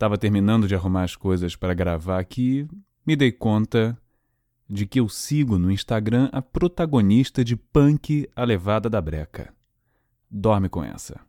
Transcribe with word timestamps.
estava 0.00 0.16
terminando 0.16 0.66
de 0.66 0.74
arrumar 0.74 1.04
as 1.04 1.14
coisas 1.14 1.54
para 1.54 1.74
gravar 1.74 2.18
aqui, 2.18 2.66
me 3.06 3.14
dei 3.14 3.30
conta 3.30 3.98
de 4.66 4.86
que 4.86 4.98
eu 4.98 5.10
sigo 5.10 5.58
no 5.58 5.70
Instagram 5.70 6.30
a 6.32 6.40
protagonista 6.40 7.44
de 7.44 7.54
Punk 7.54 8.26
A 8.34 8.42
Levada 8.42 8.88
da 8.88 8.98
Breca. 8.98 9.52
Dorme 10.30 10.70
com 10.70 10.82
essa. 10.82 11.20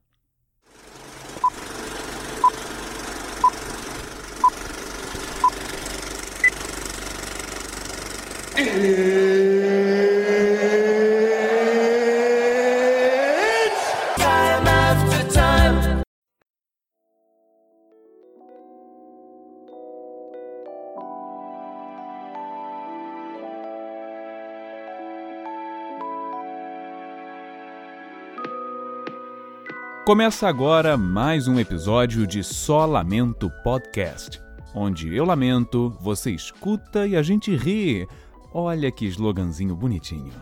Começa 30.12 30.46
agora 30.46 30.98
mais 30.98 31.48
um 31.48 31.58
episódio 31.58 32.28
de 32.28 32.44
Só 32.44 32.86
Lamento 32.86 33.50
Podcast, 33.64 34.42
onde 34.76 35.16
eu 35.16 35.24
lamento, 35.24 35.90
você 36.02 36.32
escuta 36.32 37.08
e 37.08 37.16
a 37.16 37.24
gente 37.24 37.56
ri. 37.56 38.06
Olha 38.54 38.92
que 38.92 39.06
sloganzinho 39.06 39.74
bonitinho. 39.74 40.34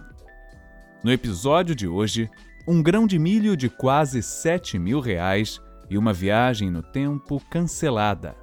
No 1.04 1.12
episódio 1.12 1.76
de 1.76 1.88
hoje, 1.88 2.32
um 2.68 2.82
grão 2.82 3.06
de 3.06 3.20
milho 3.20 3.56
de 3.56 3.70
quase 3.70 4.24
7 4.24 4.80
mil 4.80 5.00
reais 5.00 5.62
e 5.88 6.00
uma 6.00 6.14
viagem 6.14 6.72
no 6.72 6.82
tempo 6.82 7.40
cancelada. 7.48 8.36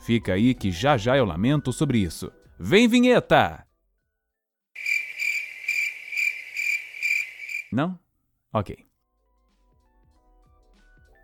Fica 0.00 0.34
aí 0.34 0.54
que 0.54 0.70
já 0.70 0.98
já 0.98 1.16
eu 1.16 1.24
lamento 1.24 1.72
sobre 1.72 1.96
isso. 1.96 2.30
Vem 2.60 2.86
vinheta! 2.86 3.66
Não? 7.72 7.98
Ok. 8.52 8.87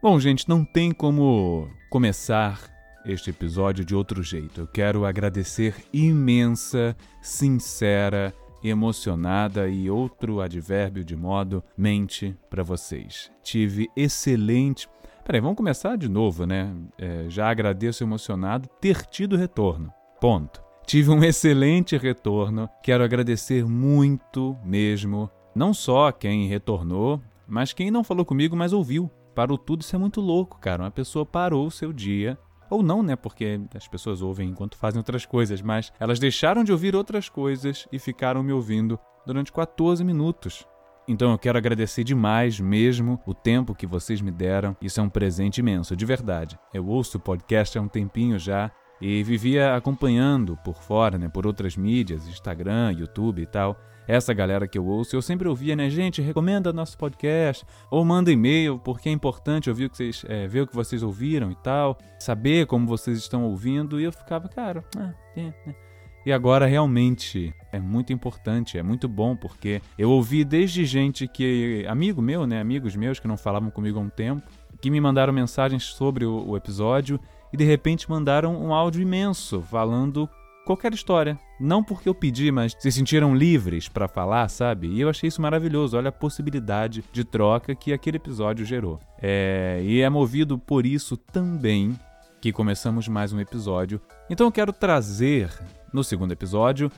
Bom, 0.04 0.20
gente, 0.20 0.46
não 0.46 0.66
tem 0.66 0.92
como 0.92 1.66
começar 1.88 2.60
este 3.06 3.30
episódio 3.30 3.86
de 3.86 3.94
outro 3.94 4.22
jeito. 4.22 4.60
Eu 4.60 4.66
quero 4.66 5.06
agradecer 5.06 5.76
imensa, 5.90 6.94
sincera, 7.22 8.30
emocionada 8.62 9.66
e 9.66 9.88
outro 9.88 10.42
advérbio 10.42 11.02
de 11.02 11.16
modo 11.16 11.64
mente 11.74 12.36
para 12.50 12.62
vocês. 12.62 13.32
Tive 13.42 13.88
excelente. 13.96 14.86
Peraí, 15.24 15.40
vamos 15.40 15.56
começar 15.56 15.96
de 15.96 16.06
novo, 16.06 16.44
né? 16.44 16.70
É, 16.98 17.24
já 17.30 17.48
agradeço 17.48 18.04
emocionado 18.04 18.68
ter 18.78 19.06
tido 19.06 19.38
retorno. 19.38 19.90
Ponto. 20.20 20.62
Tive 20.84 21.12
um 21.12 21.24
excelente 21.24 21.96
retorno. 21.96 22.68
Quero 22.82 23.02
agradecer 23.02 23.64
muito 23.64 24.54
mesmo. 24.62 25.30
Não 25.54 25.72
só 25.72 26.12
quem 26.12 26.46
retornou, 26.46 27.22
mas 27.48 27.72
quem 27.72 27.90
não 27.90 28.04
falou 28.04 28.26
comigo, 28.26 28.54
mas 28.54 28.74
ouviu 28.74 29.10
parou 29.34 29.58
tudo, 29.58 29.82
isso 29.82 29.94
é 29.94 29.98
muito 29.98 30.20
louco, 30.20 30.58
cara. 30.58 30.82
Uma 30.84 30.90
pessoa 30.90 31.26
parou 31.26 31.66
o 31.66 31.70
seu 31.70 31.92
dia. 31.92 32.38
Ou 32.70 32.82
não, 32.82 33.02
né? 33.02 33.14
Porque 33.14 33.60
as 33.74 33.86
pessoas 33.86 34.22
ouvem 34.22 34.48
enquanto 34.48 34.76
fazem 34.76 34.98
outras 34.98 35.26
coisas, 35.26 35.60
mas 35.60 35.92
elas 36.00 36.18
deixaram 36.18 36.64
de 36.64 36.72
ouvir 36.72 36.96
outras 36.96 37.28
coisas 37.28 37.86
e 37.92 37.98
ficaram 37.98 38.42
me 38.42 38.52
ouvindo 38.52 38.98
durante 39.26 39.52
14 39.52 40.02
minutos. 40.02 40.66
Então 41.06 41.32
eu 41.32 41.38
quero 41.38 41.58
agradecer 41.58 42.02
demais 42.02 42.58
mesmo 42.58 43.20
o 43.26 43.34
tempo 43.34 43.74
que 43.74 43.86
vocês 43.86 44.22
me 44.22 44.30
deram. 44.30 44.74
Isso 44.80 45.00
é 45.00 45.02
um 45.02 45.08
presente 45.08 45.58
imenso, 45.58 45.94
de 45.94 46.06
verdade. 46.06 46.58
Eu 46.72 46.86
ouço 46.86 47.18
o 47.18 47.20
podcast 47.20 47.76
há 47.76 47.82
um 47.82 47.88
tempinho 47.88 48.38
já 48.38 48.70
e 49.00 49.22
vivia 49.22 49.74
acompanhando 49.74 50.56
por 50.64 50.82
fora, 50.82 51.18
né, 51.18 51.28
por 51.28 51.46
outras 51.46 51.76
mídias, 51.76 52.26
Instagram, 52.28 52.92
YouTube 52.92 53.42
e 53.42 53.46
tal. 53.46 53.78
Essa 54.06 54.34
galera 54.34 54.68
que 54.68 54.76
eu 54.76 54.84
ouço, 54.84 55.16
eu 55.16 55.22
sempre 55.22 55.48
ouvia, 55.48 55.74
né, 55.74 55.88
gente, 55.88 56.20
recomenda 56.20 56.72
nosso 56.72 56.96
podcast 56.98 57.64
ou 57.90 58.04
manda 58.04 58.30
e-mail, 58.30 58.78
porque 58.78 59.08
é 59.08 59.12
importante 59.12 59.70
ouvir 59.70 59.86
o 59.86 59.90
que 59.90 59.96
vocês, 59.96 60.24
é, 60.28 60.46
ver 60.46 60.60
o 60.62 60.66
que 60.66 60.74
vocês 60.74 61.02
ouviram 61.02 61.50
e 61.50 61.54
tal, 61.56 61.98
saber 62.18 62.66
como 62.66 62.86
vocês 62.86 63.18
estão 63.18 63.44
ouvindo. 63.44 63.98
E 63.98 64.04
eu 64.04 64.12
ficava, 64.12 64.48
cara, 64.48 64.84
ah, 64.98 65.14
é, 65.34 65.52
é. 65.66 65.84
E 66.26 66.32
agora 66.32 66.66
realmente 66.66 67.54
é 67.70 67.78
muito 67.78 68.12
importante, 68.12 68.78
é 68.78 68.82
muito 68.82 69.06
bom, 69.06 69.36
porque 69.36 69.82
eu 69.98 70.10
ouvi 70.10 70.42
desde 70.42 70.84
gente 70.86 71.28
que. 71.28 71.84
amigo 71.86 72.22
meu, 72.22 72.46
né? 72.46 72.60
Amigos 72.60 72.96
meus 72.96 73.20
que 73.20 73.28
não 73.28 73.36
falavam 73.36 73.70
comigo 73.70 73.98
há 73.98 74.02
um 74.02 74.08
tempo, 74.08 74.42
que 74.80 74.90
me 74.90 75.00
mandaram 75.00 75.34
mensagens 75.34 75.84
sobre 75.84 76.24
o, 76.24 76.48
o 76.48 76.56
episódio 76.56 77.20
e 77.54 77.56
de 77.56 77.62
repente 77.62 78.10
mandaram 78.10 78.60
um 78.60 78.74
áudio 78.74 79.00
imenso 79.00 79.62
falando 79.62 80.28
qualquer 80.66 80.92
história. 80.92 81.38
Não 81.60 81.84
porque 81.84 82.08
eu 82.08 82.14
pedi, 82.14 82.50
mas 82.50 82.74
se 82.76 82.90
sentiram 82.90 83.32
livres 83.32 83.88
para 83.88 84.08
falar, 84.08 84.48
sabe? 84.48 84.88
E 84.88 85.00
eu 85.00 85.08
achei 85.08 85.28
isso 85.28 85.40
maravilhoso. 85.40 85.96
Olha 85.96 86.08
a 86.08 86.12
possibilidade 86.12 87.04
de 87.12 87.22
troca 87.22 87.72
que 87.72 87.92
aquele 87.92 88.16
episódio 88.16 88.66
gerou. 88.66 88.98
É... 89.22 89.80
E 89.84 90.00
é 90.00 90.10
movido 90.10 90.58
por 90.58 90.84
isso 90.84 91.16
também 91.16 91.96
que 92.40 92.52
começamos 92.52 93.06
mais 93.06 93.32
um 93.32 93.38
episódio. 93.38 94.00
Então 94.28 94.48
eu 94.48 94.52
quero 94.52 94.72
trazer 94.72 95.48
no 95.92 96.02
segundo 96.02 96.32
episódio 96.32 96.90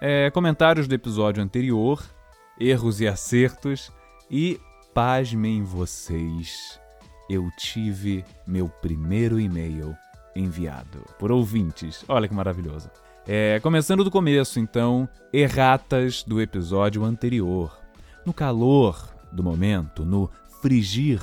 é, 0.00 0.30
comentários 0.30 0.86
do 0.86 0.94
episódio 0.94 1.42
anterior, 1.42 2.00
erros 2.56 3.00
e 3.00 3.08
acertos 3.08 3.90
e 4.30 4.60
pasmem 4.94 5.64
vocês. 5.64 6.83
Eu 7.28 7.50
tive 7.56 8.24
meu 8.46 8.68
primeiro 8.68 9.40
e-mail 9.40 9.96
enviado 10.36 11.04
por 11.18 11.32
ouvintes. 11.32 12.04
Olha 12.08 12.28
que 12.28 12.34
maravilhoso. 12.34 12.90
É, 13.26 13.58
começando 13.60 14.04
do 14.04 14.10
começo, 14.10 14.60
então, 14.60 15.08
erratas 15.32 16.22
do 16.22 16.40
episódio 16.40 17.02
anterior. 17.04 17.78
No 18.26 18.34
calor 18.34 19.08
do 19.32 19.42
momento, 19.42 20.04
no 20.04 20.30
frigir 20.60 21.22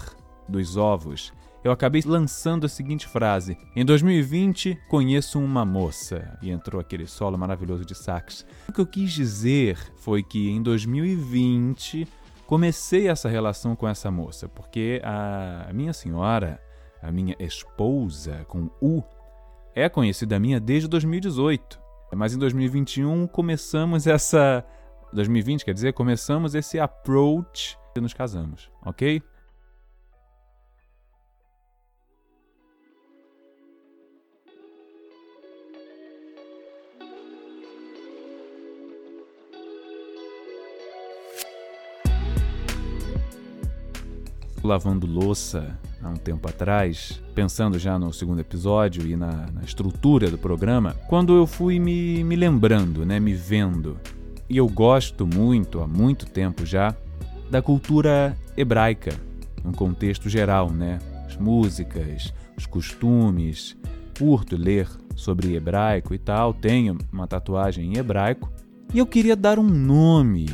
dos 0.49 0.77
ovos, 0.77 1.31
eu 1.63 1.71
acabei 1.71 2.01
lançando 2.03 2.65
a 2.65 2.69
seguinte 2.69 3.07
frase: 3.07 3.55
Em 3.75 3.85
2020 3.85 4.79
conheço 4.89 5.39
uma 5.39 5.63
moça. 5.63 6.37
E 6.41 6.49
entrou 6.49 6.81
aquele 6.81 7.05
solo 7.05 7.37
maravilhoso 7.37 7.85
de 7.85 7.93
sax. 7.93 8.45
O 8.67 8.73
que 8.73 8.81
eu 8.81 8.85
quis 8.85 9.11
dizer 9.11 9.77
foi 9.97 10.23
que 10.23 10.49
em 10.49 10.61
2020 10.61 12.07
comecei 12.51 13.07
essa 13.07 13.29
relação 13.29 13.77
com 13.77 13.87
essa 13.87 14.11
moça, 14.11 14.49
porque 14.49 15.01
a 15.05 15.71
minha 15.71 15.93
senhora, 15.93 16.61
a 17.01 17.09
minha 17.09 17.33
esposa 17.39 18.43
com 18.45 18.69
U, 18.81 19.01
é 19.73 19.87
conhecida 19.87 20.37
minha 20.37 20.59
desde 20.59 20.89
2018. 20.89 21.79
Mas 22.13 22.33
em 22.33 22.37
2021 22.37 23.25
começamos 23.27 24.05
essa. 24.05 24.65
2020, 25.13 25.63
quer 25.63 25.73
dizer, 25.73 25.93
começamos 25.93 26.53
esse 26.53 26.77
approach 26.77 27.77
e 27.95 28.01
nos 28.01 28.13
casamos, 28.13 28.69
ok? 28.85 29.23
Lavando 44.67 45.07
louça 45.07 45.77
há 46.01 46.09
um 46.09 46.15
tempo 46.15 46.47
atrás, 46.47 47.21
pensando 47.33 47.77
já 47.77 47.97
no 47.97 48.13
segundo 48.13 48.39
episódio 48.39 49.05
e 49.07 49.15
na, 49.15 49.47
na 49.53 49.63
estrutura 49.63 50.29
do 50.29 50.37
programa, 50.37 50.95
quando 51.07 51.35
eu 51.35 51.45
fui 51.45 51.79
me, 51.79 52.23
me 52.23 52.35
lembrando, 52.35 53.05
né, 53.05 53.19
me 53.19 53.33
vendo. 53.33 53.97
E 54.49 54.57
eu 54.57 54.67
gosto 54.67 55.25
muito, 55.25 55.81
há 55.81 55.87
muito 55.87 56.25
tempo 56.25 56.65
já, 56.65 56.95
da 57.49 57.61
cultura 57.61 58.37
hebraica, 58.55 59.13
num 59.63 59.71
contexto 59.71 60.29
geral, 60.29 60.71
né? 60.71 60.99
As 61.25 61.37
músicas, 61.37 62.33
os 62.57 62.65
costumes. 62.65 63.77
Curto 64.17 64.55
ler 64.55 64.87
sobre 65.15 65.55
hebraico 65.55 66.13
e 66.13 66.17
tal, 66.17 66.53
tenho 66.53 66.97
uma 67.11 67.27
tatuagem 67.27 67.93
em 67.93 67.97
hebraico. 67.97 68.51
E 68.93 68.99
eu 68.99 69.05
queria 69.05 69.35
dar 69.35 69.57
um 69.57 69.67
nome 69.67 70.47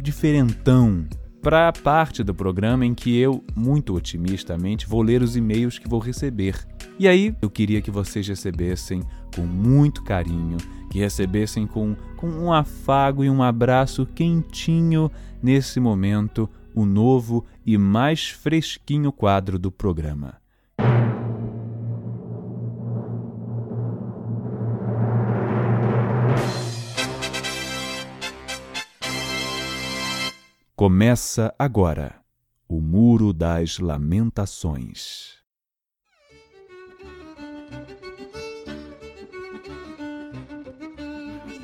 diferentão 0.00 1.06
para 1.46 1.68
a 1.68 1.72
parte 1.72 2.24
do 2.24 2.34
programa 2.34 2.84
em 2.84 2.92
que 2.92 3.16
eu, 3.16 3.44
muito 3.54 3.94
otimistamente, 3.94 4.84
vou 4.84 5.00
ler 5.00 5.22
os 5.22 5.36
e-mails 5.36 5.78
que 5.78 5.88
vou 5.88 6.00
receber. 6.00 6.66
E 6.98 7.06
aí 7.06 7.36
eu 7.40 7.48
queria 7.48 7.80
que 7.80 7.88
vocês 7.88 8.26
recebessem 8.26 9.04
com 9.32 9.42
muito 9.42 10.02
carinho, 10.02 10.56
que 10.90 10.98
recebessem 10.98 11.64
com, 11.64 11.94
com 12.16 12.28
um 12.28 12.52
afago 12.52 13.22
e 13.22 13.30
um 13.30 13.44
abraço 13.44 14.04
quentinho 14.06 15.08
nesse 15.40 15.78
momento 15.78 16.50
o 16.74 16.84
novo 16.84 17.46
e 17.64 17.78
mais 17.78 18.28
fresquinho 18.28 19.12
quadro 19.12 19.56
do 19.56 19.70
programa. 19.70 20.44
Começa 30.86 31.52
agora 31.58 32.14
o 32.68 32.80
Muro 32.80 33.32
das 33.32 33.80
Lamentações. 33.80 35.32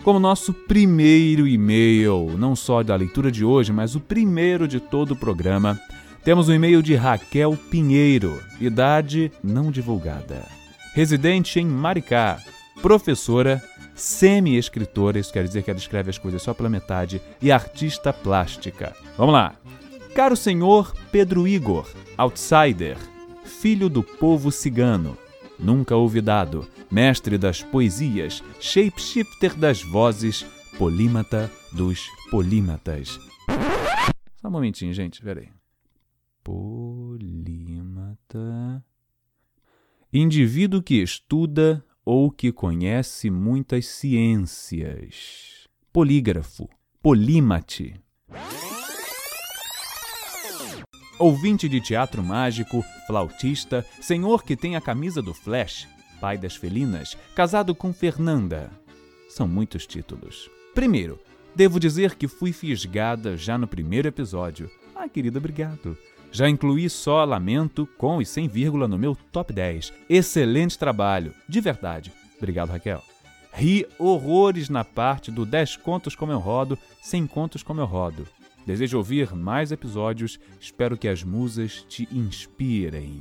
Como 0.02 0.18
nosso 0.18 0.52
primeiro 0.52 1.46
e-mail, 1.46 2.36
não 2.36 2.56
só 2.56 2.82
da 2.82 2.96
leitura 2.96 3.30
de 3.30 3.44
hoje, 3.44 3.72
mas 3.72 3.94
o 3.94 4.00
primeiro 4.00 4.66
de 4.66 4.80
todo 4.80 5.12
o 5.12 5.16
programa, 5.16 5.80
temos 6.24 6.48
um 6.48 6.54
e-mail 6.54 6.82
de 6.82 6.96
Raquel 6.96 7.56
Pinheiro, 7.70 8.42
idade 8.60 9.30
não 9.40 9.70
divulgada. 9.70 10.44
Residente 10.94 11.60
em 11.60 11.66
Maricá, 11.66 12.40
professora 12.82 13.62
semi-escritora, 13.94 15.18
isso 15.18 15.32
quer 15.32 15.44
dizer 15.44 15.62
que 15.62 15.70
ela 15.70 15.78
escreve 15.78 16.10
as 16.10 16.18
coisas 16.18 16.42
só 16.42 16.52
pela 16.54 16.68
metade, 16.68 17.20
e 17.40 17.50
artista 17.52 18.12
plástica. 18.12 18.94
Vamos 19.16 19.34
lá. 19.34 19.54
Caro 20.14 20.36
senhor 20.36 20.94
Pedro 21.10 21.48
Igor, 21.48 21.88
outsider, 22.18 22.98
filho 23.44 23.88
do 23.88 24.02
povo 24.02 24.52
cigano, 24.52 25.16
nunca 25.58 25.96
ouvidado, 25.96 26.68
mestre 26.90 27.38
das 27.38 27.62
poesias, 27.62 28.42
shapeshifter 28.60 29.56
das 29.56 29.82
vozes, 29.82 30.44
polímata 30.76 31.50
dos 31.72 32.06
polímatas. 32.30 33.18
Só 34.40 34.48
um 34.48 34.50
momentinho, 34.50 34.92
gente, 34.92 35.22
peraí. 35.22 35.48
Polímata. 36.42 37.24
Indivíduo 40.12 40.82
que 40.82 40.96
estuda 40.96 41.82
ou 42.04 42.30
que 42.30 42.52
conhece 42.52 43.30
muitas 43.30 43.86
ciências. 43.86 45.68
Polígrafo. 45.92 46.68
Polímate. 47.02 48.00
Ouvinte 51.18 51.68
de 51.68 51.80
teatro 51.80 52.22
mágico, 52.22 52.82
flautista, 53.06 53.86
senhor 54.00 54.42
que 54.42 54.56
tem 54.56 54.74
a 54.74 54.80
camisa 54.80 55.22
do 55.22 55.32
Flash, 55.32 55.86
pai 56.20 56.36
das 56.36 56.56
felinas, 56.56 57.16
casado 57.34 57.74
com 57.74 57.92
Fernanda. 57.92 58.70
São 59.28 59.46
muitos 59.46 59.86
títulos. 59.86 60.50
Primeiro, 60.74 61.20
devo 61.54 61.78
dizer 61.78 62.16
que 62.16 62.26
fui 62.26 62.52
fisgada 62.52 63.36
já 63.36 63.56
no 63.56 63.68
primeiro 63.68 64.08
episódio. 64.08 64.70
Ah, 64.94 65.08
querida, 65.08 65.38
obrigado. 65.38 65.96
Já 66.32 66.48
incluí 66.48 66.88
só 66.88 67.24
Lamento 67.24 67.86
com 67.98 68.20
e 68.20 68.24
sem 68.24 68.48
vírgula 68.48 68.88
no 68.88 68.98
meu 68.98 69.14
top 69.30 69.52
10. 69.52 69.92
Excelente 70.08 70.78
trabalho, 70.78 71.34
de 71.46 71.60
verdade. 71.60 72.10
Obrigado, 72.38 72.70
Raquel. 72.70 73.02
Ri 73.52 73.86
horrores 73.98 74.70
na 74.70 74.82
parte 74.82 75.30
do 75.30 75.44
10 75.44 75.76
contos 75.76 76.16
como 76.16 76.32
eu 76.32 76.38
rodo, 76.38 76.78
100 77.02 77.26
contos 77.26 77.62
como 77.62 77.82
eu 77.82 77.84
rodo. 77.84 78.26
Desejo 78.66 78.96
ouvir 78.96 79.34
mais 79.34 79.72
episódios, 79.72 80.40
espero 80.58 80.96
que 80.96 81.06
as 81.06 81.22
musas 81.22 81.84
te 81.86 82.08
inspirem. 82.10 83.20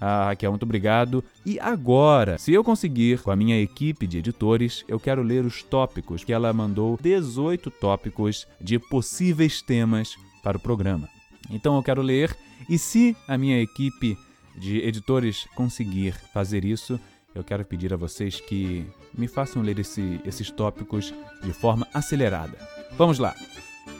Ah, 0.00 0.26
Raquel, 0.26 0.50
muito 0.50 0.62
obrigado. 0.62 1.22
E 1.44 1.60
agora, 1.60 2.38
se 2.38 2.52
eu 2.52 2.64
conseguir, 2.64 3.20
com 3.20 3.30
a 3.30 3.36
minha 3.36 3.60
equipe 3.60 4.06
de 4.06 4.18
editores, 4.18 4.82
eu 4.88 4.98
quero 4.98 5.22
ler 5.22 5.44
os 5.44 5.62
tópicos 5.62 6.24
que 6.24 6.32
ela 6.32 6.52
mandou 6.52 6.98
18 7.02 7.70
tópicos 7.70 8.46
de 8.58 8.78
possíveis 8.78 9.60
temas 9.60 10.16
para 10.42 10.56
o 10.56 10.60
programa. 10.60 11.15
Então 11.50 11.76
eu 11.76 11.82
quero 11.82 12.02
ler, 12.02 12.36
e 12.68 12.78
se 12.78 13.16
a 13.28 13.36
minha 13.38 13.60
equipe 13.60 14.16
de 14.56 14.78
editores 14.78 15.46
conseguir 15.54 16.12
fazer 16.32 16.64
isso, 16.64 16.98
eu 17.34 17.44
quero 17.44 17.64
pedir 17.64 17.92
a 17.92 17.96
vocês 17.96 18.40
que 18.40 18.86
me 19.12 19.28
façam 19.28 19.62
ler 19.62 19.78
esse, 19.78 20.20
esses 20.24 20.50
tópicos 20.50 21.12
de 21.42 21.52
forma 21.52 21.86
acelerada. 21.92 22.56
Vamos 22.96 23.18
lá! 23.18 23.34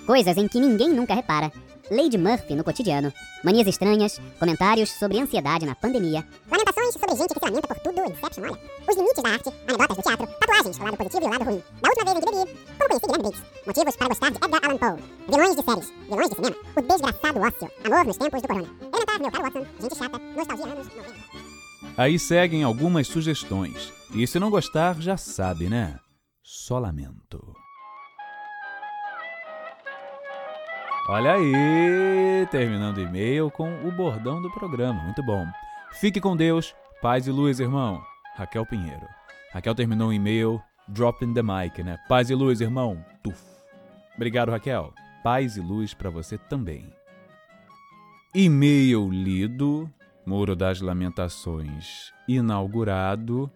Coisas 0.06 0.36
em 0.36 0.48
que 0.48 0.60
ninguém 0.60 0.90
nunca 0.90 1.14
repara. 1.14 1.52
Lady 1.90 2.18
Murphy 2.18 2.54
no 2.54 2.64
cotidiano. 2.64 3.12
Manias 3.44 3.66
estranhas, 3.68 4.20
comentários 4.38 4.90
sobre 4.90 5.20
ansiedade 5.20 5.66
na 5.66 5.74
pandemia. 5.74 6.26
Lamentações 6.86 6.92
sobre 6.92 7.16
gente 7.16 7.34
que 7.34 7.40
se 7.40 7.44
lamenta 7.44 7.68
por 7.68 7.78
tudo, 7.80 8.10
Inception, 8.10 8.44
olha. 8.44 8.60
Os 8.88 8.96
limites 8.96 9.22
da 9.22 9.30
arte, 9.30 9.48
anedotas 9.66 9.96
do 9.96 10.02
teatro, 10.02 10.26
tatuagens, 10.26 10.78
o 10.78 10.84
lado 10.84 10.96
positivo 10.96 11.24
e 11.24 11.26
o 11.26 11.30
lado 11.30 11.44
ruim. 11.44 11.62
Da 11.82 11.88
última 11.88 12.04
vez 12.04 12.16
em 12.16 12.20
que 12.20 12.30
bebi, 12.30 12.58
como 12.78 12.88
conheci 12.88 13.06
Guilherme 13.06 13.22
Briggs. 13.22 13.42
Motivos 13.66 13.96
para 13.96 14.08
gostar 14.08 14.30
de 14.30 14.36
Edgar 14.36 14.60
Allan 14.64 14.78
Poe. 14.78 15.04
Vilões 15.28 15.56
de 15.56 15.62
séries, 15.62 15.92
vilões 16.08 16.28
de 16.28 16.36
cinema, 16.36 16.56
o 16.76 16.82
desgraçado 16.82 17.40
ócio, 17.40 17.70
amor 17.84 18.04
nos 18.04 18.16
tempos 18.16 18.42
do 18.42 18.48
corona. 18.48 18.68
Elementar, 18.80 19.20
meu 19.20 19.30
caro 19.30 19.44
Watson, 19.44 19.66
gente 19.80 19.96
chata, 19.96 20.18
nostalgia 20.18 20.66
anos 20.66 20.86
90. 20.86 21.14
Aí 21.96 22.18
seguem 22.18 22.62
algumas 22.62 23.06
sugestões. 23.06 23.92
E 24.14 24.26
se 24.26 24.38
não 24.38 24.50
gostar, 24.50 25.00
já 25.00 25.16
sabe, 25.16 25.68
né? 25.68 25.98
Só 26.42 26.78
lamento. 26.78 27.54
Olha 31.08 31.34
aí, 31.34 32.46
terminando 32.50 32.98
o 32.98 33.00
e-mail 33.00 33.50
com 33.50 33.68
o 33.86 33.92
bordão 33.92 34.42
do 34.42 34.50
programa. 34.50 35.02
Muito 35.04 35.22
bom. 35.22 35.46
Fique 35.98 36.20
com 36.20 36.36
Deus, 36.36 36.74
paz 37.00 37.26
e 37.26 37.30
luz, 37.30 37.58
irmão. 37.58 38.02
Raquel 38.34 38.66
Pinheiro. 38.66 39.08
Raquel 39.50 39.74
terminou 39.74 40.10
o 40.10 40.12
e-mail 40.12 40.60
dropping 40.88 41.32
the 41.32 41.42
mic, 41.42 41.82
né? 41.82 41.96
Paz 42.06 42.28
e 42.28 42.34
luz, 42.34 42.60
irmão. 42.60 43.02
Tuf. 43.22 43.42
Obrigado, 44.14 44.50
Raquel. 44.50 44.92
Paz 45.24 45.56
e 45.56 45.60
luz 45.60 45.94
para 45.94 46.10
você 46.10 46.36
também. 46.36 46.92
E-mail 48.34 49.08
lido, 49.08 49.90
Muro 50.26 50.54
das 50.54 50.82
Lamentações 50.82 52.12
inaugurado 52.28 53.50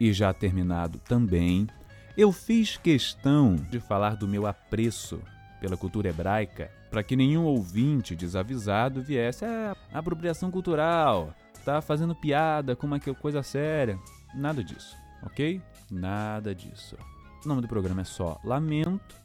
e 0.00 0.12
já 0.12 0.32
terminado 0.32 0.98
também. 0.98 1.68
Eu 2.16 2.32
fiz 2.32 2.76
questão 2.76 3.54
de 3.54 3.78
falar 3.78 4.16
do 4.16 4.26
meu 4.26 4.48
apreço 4.48 5.22
pela 5.60 5.76
cultura 5.76 6.08
hebraica 6.08 6.72
para 6.90 7.02
que 7.02 7.14
nenhum 7.14 7.44
ouvinte 7.44 8.16
desavisado 8.16 9.00
viesse 9.00 9.44
a 9.44 9.76
ah, 9.92 9.98
apropriação 9.98 10.50
cultural, 10.50 11.34
tá 11.64 11.80
fazendo 11.80 12.14
piada 12.14 12.74
com 12.74 12.86
uma 12.86 13.00
coisa 13.00 13.42
séria. 13.42 13.98
Nada 14.34 14.62
disso, 14.62 14.96
ok? 15.22 15.60
Nada 15.90 16.54
disso. 16.54 16.96
O 17.44 17.48
nome 17.48 17.62
do 17.62 17.68
programa 17.68 18.02
é 18.02 18.04
só 18.04 18.40
Lamento. 18.44 19.16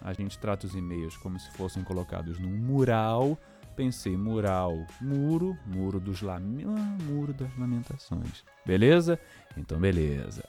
A 0.00 0.12
gente 0.12 0.38
trata 0.38 0.66
os 0.66 0.74
e-mails 0.74 1.16
como 1.16 1.38
se 1.38 1.50
fossem 1.52 1.82
colocados 1.82 2.38
num 2.38 2.56
mural. 2.56 3.38
Pensei 3.76 4.16
mural, 4.16 4.86
muro, 5.00 5.56
muro 5.66 5.98
dos 5.98 6.20
lame... 6.20 6.64
ah, 6.64 6.96
muro 7.04 7.32
das 7.32 7.56
lamentações. 7.56 8.44
Beleza? 8.66 9.18
Então 9.56 9.80
beleza. 9.80 10.44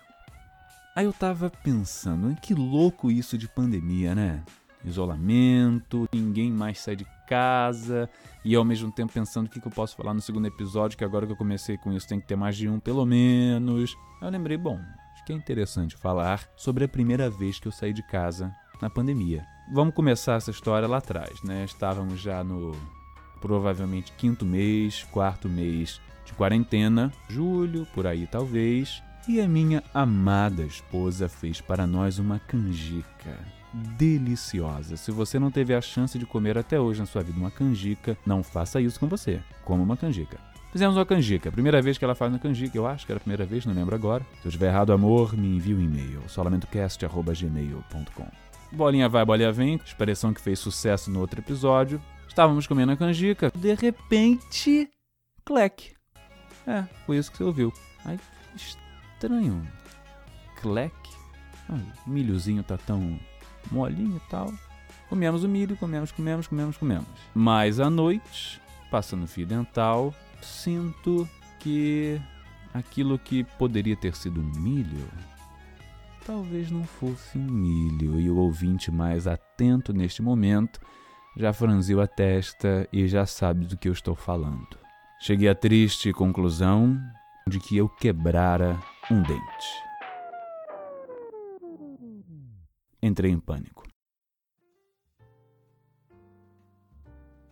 Aí 0.95 1.05
eu 1.05 1.13
tava 1.13 1.49
pensando, 1.49 2.35
que 2.41 2.53
louco 2.53 3.09
isso 3.09 3.37
de 3.37 3.47
pandemia, 3.47 4.13
né? 4.13 4.43
isolamento, 4.85 6.07
ninguém 6.13 6.51
mais 6.51 6.79
sai 6.79 6.95
de 6.95 7.05
casa 7.25 8.09
e 8.43 8.55
ao 8.55 8.63
mesmo 8.63 8.91
tempo 8.91 9.13
pensando 9.13 9.47
o 9.47 9.49
que, 9.49 9.65
eu 9.65 9.71
posso 9.71 9.95
falar 9.95 10.13
no 10.13 10.21
segundo 10.21 10.45
episódio, 10.45 10.97
que 10.97 11.03
agora 11.03 11.25
que 11.25 11.31
eu 11.31 11.37
comecei 11.37 11.77
com 11.77 11.91
isso 11.93 12.07
tem 12.07 12.19
que 12.19 12.27
ter 12.27 12.35
mais 12.35 12.55
de 12.55 12.67
um 12.67 12.79
pelo 12.79 13.05
menos. 13.05 13.95
Eu 14.21 14.29
lembrei, 14.29 14.57
bom, 14.57 14.79
acho 15.13 15.25
que 15.25 15.33
é 15.33 15.35
interessante 15.35 15.95
falar 15.95 16.47
sobre 16.55 16.85
a 16.85 16.87
primeira 16.87 17.29
vez 17.29 17.59
que 17.59 17.67
eu 17.67 17.71
saí 17.71 17.93
de 17.93 18.03
casa 18.03 18.53
na 18.81 18.89
pandemia. 18.89 19.45
Vamos 19.71 19.93
começar 19.93 20.35
essa 20.35 20.51
história 20.51 20.87
lá 20.87 20.97
atrás, 20.97 21.41
né? 21.43 21.63
Estávamos 21.63 22.19
já 22.19 22.43
no 22.43 22.73
provavelmente 23.39 24.11
quinto 24.13 24.45
mês, 24.45 25.03
quarto 25.11 25.49
mês 25.49 26.01
de 26.25 26.33
quarentena, 26.33 27.11
julho, 27.29 27.85
por 27.93 28.07
aí 28.07 28.27
talvez, 28.27 29.03
e 29.27 29.39
a 29.39 29.47
minha 29.47 29.83
amada 29.93 30.63
esposa 30.63 31.29
fez 31.29 31.61
para 31.61 31.87
nós 31.87 32.19
uma 32.19 32.39
canjica 32.39 33.37
deliciosa. 33.97 34.97
Se 34.97 35.11
você 35.11 35.39
não 35.39 35.49
teve 35.49 35.73
a 35.73 35.81
chance 35.81 36.19
de 36.19 36.25
comer 36.25 36.57
até 36.57 36.79
hoje 36.79 36.99
na 36.99 37.05
sua 37.05 37.23
vida 37.23 37.39
uma 37.39 37.51
canjica, 37.51 38.17
não 38.25 38.43
faça 38.43 38.81
isso 38.81 38.99
com 38.99 39.07
você. 39.07 39.41
Coma 39.63 39.83
uma 39.83 39.97
canjica. 39.97 40.37
Fizemos 40.71 40.97
uma 40.97 41.05
canjica. 41.05 41.51
Primeira 41.51 41.81
vez 41.81 41.97
que 41.97 42.03
ela 42.03 42.15
faz 42.15 42.31
uma 42.31 42.39
canjica, 42.39 42.77
eu 42.77 42.87
acho 42.87 43.05
que 43.05 43.11
era 43.11 43.17
a 43.17 43.21
primeira 43.21 43.45
vez, 43.45 43.65
não 43.65 43.73
lembro 43.73 43.95
agora. 43.95 44.25
Se 44.41 44.47
eu 44.47 44.49
estiver 44.49 44.67
errado, 44.67 44.91
amor, 44.91 45.37
me 45.37 45.55
envie 45.55 45.75
um 45.75 45.81
e-mail. 45.81 46.21
solamentocast.gmail.com 46.27 48.27
Bolinha 48.71 49.07
vai, 49.07 49.23
bolinha 49.23 49.51
vem, 49.51 49.79
expressão 49.85 50.33
que 50.33 50.41
fez 50.41 50.59
sucesso 50.59 51.11
no 51.11 51.19
outro 51.19 51.39
episódio. 51.39 52.01
Estávamos 52.27 52.65
comendo 52.65 52.91
a 52.91 52.97
canjica. 52.97 53.51
De 53.55 53.75
repente, 53.75 54.89
clec. 55.45 55.93
É, 56.65 56.83
foi 57.05 57.17
isso 57.17 57.31
que 57.31 57.37
você 57.37 57.43
ouviu. 57.43 57.71
Ai, 58.03 58.19
estranho. 58.55 58.82
Clec. 60.61 60.93
Ah, 61.69 61.79
o 62.05 62.09
milhozinho 62.09 62.63
tá 62.63 62.77
tão 62.77 63.19
molinho 63.71 64.17
e 64.17 64.29
tal. 64.29 64.51
Comemos 65.09 65.43
o 65.43 65.49
milho, 65.49 65.77
comemos, 65.77 66.11
comemos, 66.11 66.47
comemos, 66.47 66.77
comemos. 66.77 67.07
Mas 67.33 67.79
à 67.79 67.89
noite, 67.89 68.59
passando 68.89 69.27
fio 69.27 69.45
dental, 69.45 70.13
sinto 70.41 71.27
que 71.59 72.19
aquilo 72.73 73.19
que 73.19 73.43
poderia 73.43 73.95
ter 73.95 74.15
sido 74.15 74.41
um 74.41 74.59
milho, 74.59 75.07
talvez 76.25 76.71
não 76.71 76.83
fosse 76.83 77.37
um 77.37 77.45
milho. 77.45 78.19
E 78.19 78.29
o 78.29 78.37
ouvinte 78.37 78.91
mais 78.91 79.27
atento 79.27 79.93
neste 79.93 80.21
momento 80.21 80.79
já 81.37 81.53
franziu 81.53 82.01
a 82.01 82.07
testa 82.07 82.87
e 82.91 83.07
já 83.07 83.25
sabe 83.25 83.65
do 83.65 83.77
que 83.77 83.87
eu 83.87 83.93
estou 83.93 84.15
falando. 84.15 84.77
Cheguei 85.19 85.47
à 85.47 85.55
triste 85.55 86.11
conclusão 86.11 86.99
de 87.47 87.59
que 87.59 87.77
eu 87.77 87.87
quebrara 87.87 88.77
um 89.11 89.21
dente. 89.21 89.83
entrei 93.01 93.31
em 93.31 93.39
pânico. 93.39 93.83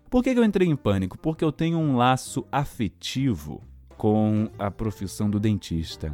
Por 0.09 0.23
que, 0.23 0.29
eu 0.29 0.43
entrei 0.43 0.67
em 0.67 0.75
pânico? 0.75 1.17
Porque 1.17 1.43
eu 1.43 1.51
tenho 1.51 1.77
um 1.77 1.95
laço 1.95 2.45
afetivo 2.51 3.61
com 3.97 4.49
a 4.57 4.69
profissão 4.71 5.29
do 5.29 5.39
dentista. 5.39 6.13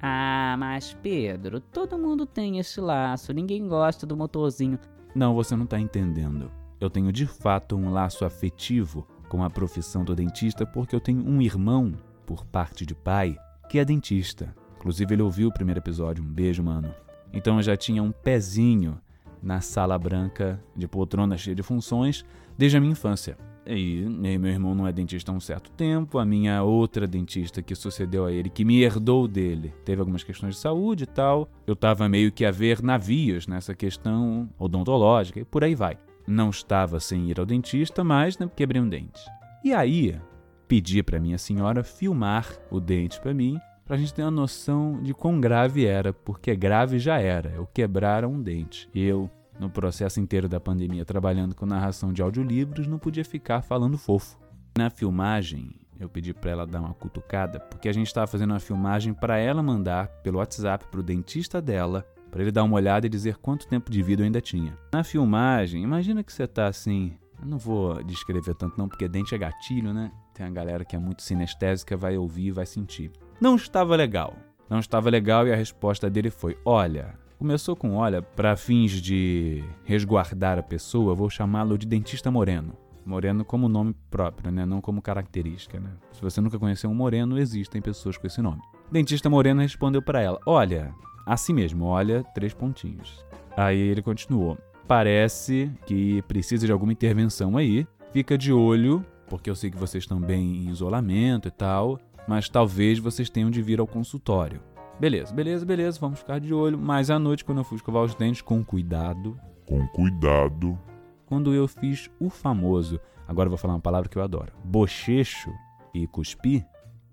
Ah, 0.00 0.56
mas 0.58 0.94
Pedro, 1.02 1.60
todo 1.60 1.98
mundo 1.98 2.26
tem 2.26 2.58
esse 2.58 2.80
laço, 2.80 3.32
ninguém 3.32 3.68
gosta 3.68 4.06
do 4.06 4.16
motorzinho. 4.16 4.78
Não, 5.14 5.34
você 5.34 5.54
não 5.54 5.64
está 5.64 5.78
entendendo. 5.78 6.50
Eu 6.80 6.90
tenho 6.90 7.12
de 7.12 7.26
fato 7.26 7.76
um 7.76 7.90
laço 7.90 8.24
afetivo 8.24 9.06
com 9.28 9.44
a 9.44 9.50
profissão 9.50 10.04
do 10.04 10.14
dentista 10.14 10.66
porque 10.66 10.94
eu 10.94 11.00
tenho 11.00 11.26
um 11.26 11.40
irmão, 11.40 11.94
por 12.26 12.44
parte 12.44 12.84
de 12.84 12.94
pai, 12.94 13.36
que 13.68 13.78
é 13.78 13.84
dentista. 13.84 14.54
Inclusive, 14.82 15.14
ele 15.14 15.22
ouviu 15.22 15.46
o 15.46 15.52
primeiro 15.52 15.78
episódio. 15.78 16.24
Um 16.24 16.26
beijo, 16.26 16.60
mano. 16.60 16.92
Então 17.32 17.56
eu 17.56 17.62
já 17.62 17.76
tinha 17.76 18.02
um 18.02 18.10
pezinho 18.10 18.98
na 19.40 19.60
sala 19.60 19.96
branca 19.96 20.60
de 20.74 20.88
poltrona 20.88 21.36
cheia 21.36 21.54
de 21.54 21.62
funções 21.62 22.24
desde 22.58 22.76
a 22.76 22.80
minha 22.80 22.90
infância. 22.90 23.38
E, 23.64 24.00
meu 24.08 24.50
irmão 24.50 24.74
não 24.74 24.88
é 24.88 24.92
dentista 24.92 25.30
há 25.30 25.34
um 25.36 25.38
certo 25.38 25.70
tempo, 25.70 26.18
a 26.18 26.24
minha 26.24 26.64
outra 26.64 27.06
dentista 27.06 27.62
que 27.62 27.76
sucedeu 27.76 28.26
a 28.26 28.32
ele, 28.32 28.50
que 28.50 28.64
me 28.64 28.82
herdou 28.82 29.28
dele, 29.28 29.72
teve 29.84 30.00
algumas 30.00 30.24
questões 30.24 30.56
de 30.56 30.60
saúde 30.60 31.04
e 31.04 31.06
tal. 31.06 31.48
Eu 31.64 31.74
estava 31.74 32.08
meio 32.08 32.32
que 32.32 32.44
a 32.44 32.50
ver 32.50 32.82
navios 32.82 33.46
nessa 33.46 33.76
questão 33.76 34.50
odontológica 34.58 35.38
e 35.38 35.44
por 35.44 35.62
aí 35.62 35.76
vai. 35.76 35.96
Não 36.26 36.50
estava 36.50 36.98
sem 36.98 37.30
ir 37.30 37.38
ao 37.38 37.46
dentista, 37.46 38.02
mas 38.02 38.36
né, 38.36 38.50
quebrei 38.56 38.82
um 38.82 38.88
dente. 38.88 39.20
E 39.64 39.72
aí, 39.72 40.18
pedi 40.66 41.04
para 41.04 41.20
minha 41.20 41.38
senhora 41.38 41.84
filmar 41.84 42.48
o 42.68 42.80
dente 42.80 43.20
para 43.20 43.32
mim, 43.32 43.60
para 43.84 43.96
a 43.96 43.98
gente 43.98 44.14
ter 44.14 44.22
uma 44.22 44.30
noção 44.30 45.02
de 45.02 45.12
quão 45.12 45.40
grave 45.40 45.86
era, 45.86 46.12
porque 46.12 46.54
grave 46.54 46.98
já 46.98 47.18
era. 47.18 47.50
Eu 47.50 47.66
quebrara 47.66 48.28
um 48.28 48.40
dente. 48.40 48.88
Eu, 48.94 49.30
no 49.58 49.68
processo 49.68 50.20
inteiro 50.20 50.48
da 50.48 50.60
pandemia, 50.60 51.04
trabalhando 51.04 51.54
com 51.54 51.66
narração 51.66 52.12
de 52.12 52.22
audiolivros, 52.22 52.86
não 52.86 52.98
podia 52.98 53.24
ficar 53.24 53.62
falando 53.62 53.98
fofo. 53.98 54.38
Na 54.76 54.88
filmagem, 54.88 55.74
eu 55.98 56.08
pedi 56.08 56.32
para 56.32 56.50
ela 56.50 56.66
dar 56.66 56.80
uma 56.80 56.94
cutucada, 56.94 57.60
porque 57.60 57.88
a 57.88 57.92
gente 57.92 58.06
estava 58.06 58.26
fazendo 58.26 58.50
uma 58.50 58.60
filmagem 58.60 59.12
para 59.12 59.38
ela 59.38 59.62
mandar 59.62 60.08
pelo 60.22 60.38
WhatsApp 60.38 60.86
para 60.90 61.00
o 61.00 61.02
dentista 61.02 61.60
dela, 61.60 62.06
para 62.30 62.42
ele 62.42 62.50
dar 62.50 62.64
uma 62.64 62.76
olhada 62.76 63.06
e 63.06 63.10
dizer 63.10 63.36
quanto 63.36 63.68
tempo 63.68 63.90
de 63.90 64.02
vida 64.02 64.22
eu 64.22 64.24
ainda 64.24 64.40
tinha. 64.40 64.76
Na 64.92 65.04
filmagem, 65.04 65.82
imagina 65.82 66.24
que 66.24 66.32
você 66.32 66.46
tá 66.46 66.66
assim, 66.66 67.12
eu 67.38 67.46
não 67.46 67.58
vou 67.58 68.02
descrever 68.02 68.54
tanto 68.54 68.78
não, 68.78 68.88
porque 68.88 69.06
dente 69.06 69.34
é 69.34 69.38
gatilho, 69.38 69.92
né? 69.92 70.10
Tem 70.32 70.46
a 70.46 70.50
galera 70.50 70.84
que 70.84 70.96
é 70.96 70.98
muito 70.98 71.22
sinestésica, 71.22 71.96
vai 71.96 72.16
ouvir 72.16 72.46
e 72.46 72.50
vai 72.50 72.64
sentir. 72.64 73.12
Não 73.42 73.56
estava 73.56 73.96
legal. 73.96 74.36
Não 74.70 74.78
estava 74.78 75.10
legal 75.10 75.48
e 75.48 75.52
a 75.52 75.56
resposta 75.56 76.08
dele 76.08 76.30
foi: 76.30 76.56
Olha, 76.64 77.18
começou 77.40 77.74
com 77.74 77.96
olha, 77.96 78.22
para 78.22 78.54
fins 78.54 78.92
de 78.92 79.64
resguardar 79.82 80.60
a 80.60 80.62
pessoa, 80.62 81.12
vou 81.12 81.28
chamá-lo 81.28 81.76
de 81.76 81.84
dentista 81.84 82.30
moreno. 82.30 82.76
Moreno 83.04 83.44
como 83.44 83.68
nome 83.68 83.96
próprio, 84.08 84.52
né? 84.52 84.64
não 84.64 84.80
como 84.80 85.02
característica. 85.02 85.80
Né? 85.80 85.90
Se 86.12 86.22
você 86.22 86.40
nunca 86.40 86.56
conheceu 86.56 86.88
um 86.88 86.94
moreno, 86.94 87.36
existem 87.36 87.82
pessoas 87.82 88.16
com 88.16 88.28
esse 88.28 88.40
nome. 88.40 88.62
Dentista 88.92 89.28
moreno 89.28 89.60
respondeu 89.60 90.00
para 90.00 90.20
ela: 90.20 90.38
Olha, 90.46 90.94
assim 91.26 91.52
mesmo, 91.52 91.86
olha, 91.86 92.22
três 92.36 92.54
pontinhos. 92.54 93.26
Aí 93.56 93.76
ele 93.76 94.02
continuou: 94.02 94.56
Parece 94.86 95.68
que 95.84 96.22
precisa 96.28 96.64
de 96.64 96.72
alguma 96.72 96.92
intervenção 96.92 97.56
aí. 97.56 97.88
Fica 98.12 98.38
de 98.38 98.52
olho, 98.52 99.04
porque 99.26 99.50
eu 99.50 99.56
sei 99.56 99.68
que 99.68 99.76
vocês 99.76 100.04
estão 100.04 100.20
bem 100.20 100.66
em 100.66 100.70
isolamento 100.70 101.48
e 101.48 101.50
tal 101.50 101.98
mas 102.26 102.48
talvez 102.48 102.98
vocês 102.98 103.28
tenham 103.28 103.50
de 103.50 103.62
vir 103.62 103.80
ao 103.80 103.86
consultório. 103.86 104.60
Beleza, 104.98 105.34
beleza, 105.34 105.66
beleza, 105.66 105.98
vamos 106.00 106.20
ficar 106.20 106.38
de 106.38 106.52
olho. 106.54 106.78
Mas 106.78 107.10
à 107.10 107.18
noite, 107.18 107.44
quando 107.44 107.58
eu 107.58 107.64
fui 107.64 107.76
escovar 107.76 108.02
os 108.02 108.14
dentes, 108.14 108.42
com 108.42 108.64
cuidado. 108.64 109.38
Com 109.66 109.86
cuidado. 109.88 110.78
Quando 111.26 111.52
eu 111.54 111.66
fiz 111.66 112.10
o 112.20 112.28
famoso, 112.28 113.00
agora 113.26 113.46
eu 113.46 113.50
vou 113.50 113.58
falar 113.58 113.74
uma 113.74 113.80
palavra 113.80 114.08
que 114.08 114.16
eu 114.16 114.22
adoro, 114.22 114.52
bochecho 114.62 115.50
e 115.94 116.06
cuspi, 116.06 116.64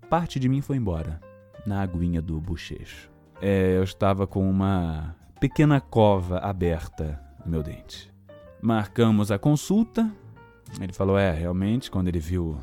parte 0.08 0.38
de 0.38 0.48
mim 0.48 0.60
foi 0.60 0.76
embora, 0.76 1.20
na 1.66 1.80
aguinha 1.80 2.20
do 2.20 2.40
bochecho. 2.40 3.10
É, 3.40 3.76
eu 3.76 3.82
estava 3.82 4.26
com 4.26 4.48
uma 4.48 5.16
pequena 5.40 5.80
cova 5.80 6.38
aberta 6.38 7.18
no 7.44 7.50
meu 7.50 7.62
dente. 7.62 8.12
Marcamos 8.60 9.30
a 9.30 9.38
consulta. 9.38 10.10
Ele 10.80 10.92
falou: 10.92 11.18
é, 11.18 11.32
realmente, 11.32 11.90
quando 11.90 12.08
ele 12.08 12.20
viu. 12.20 12.58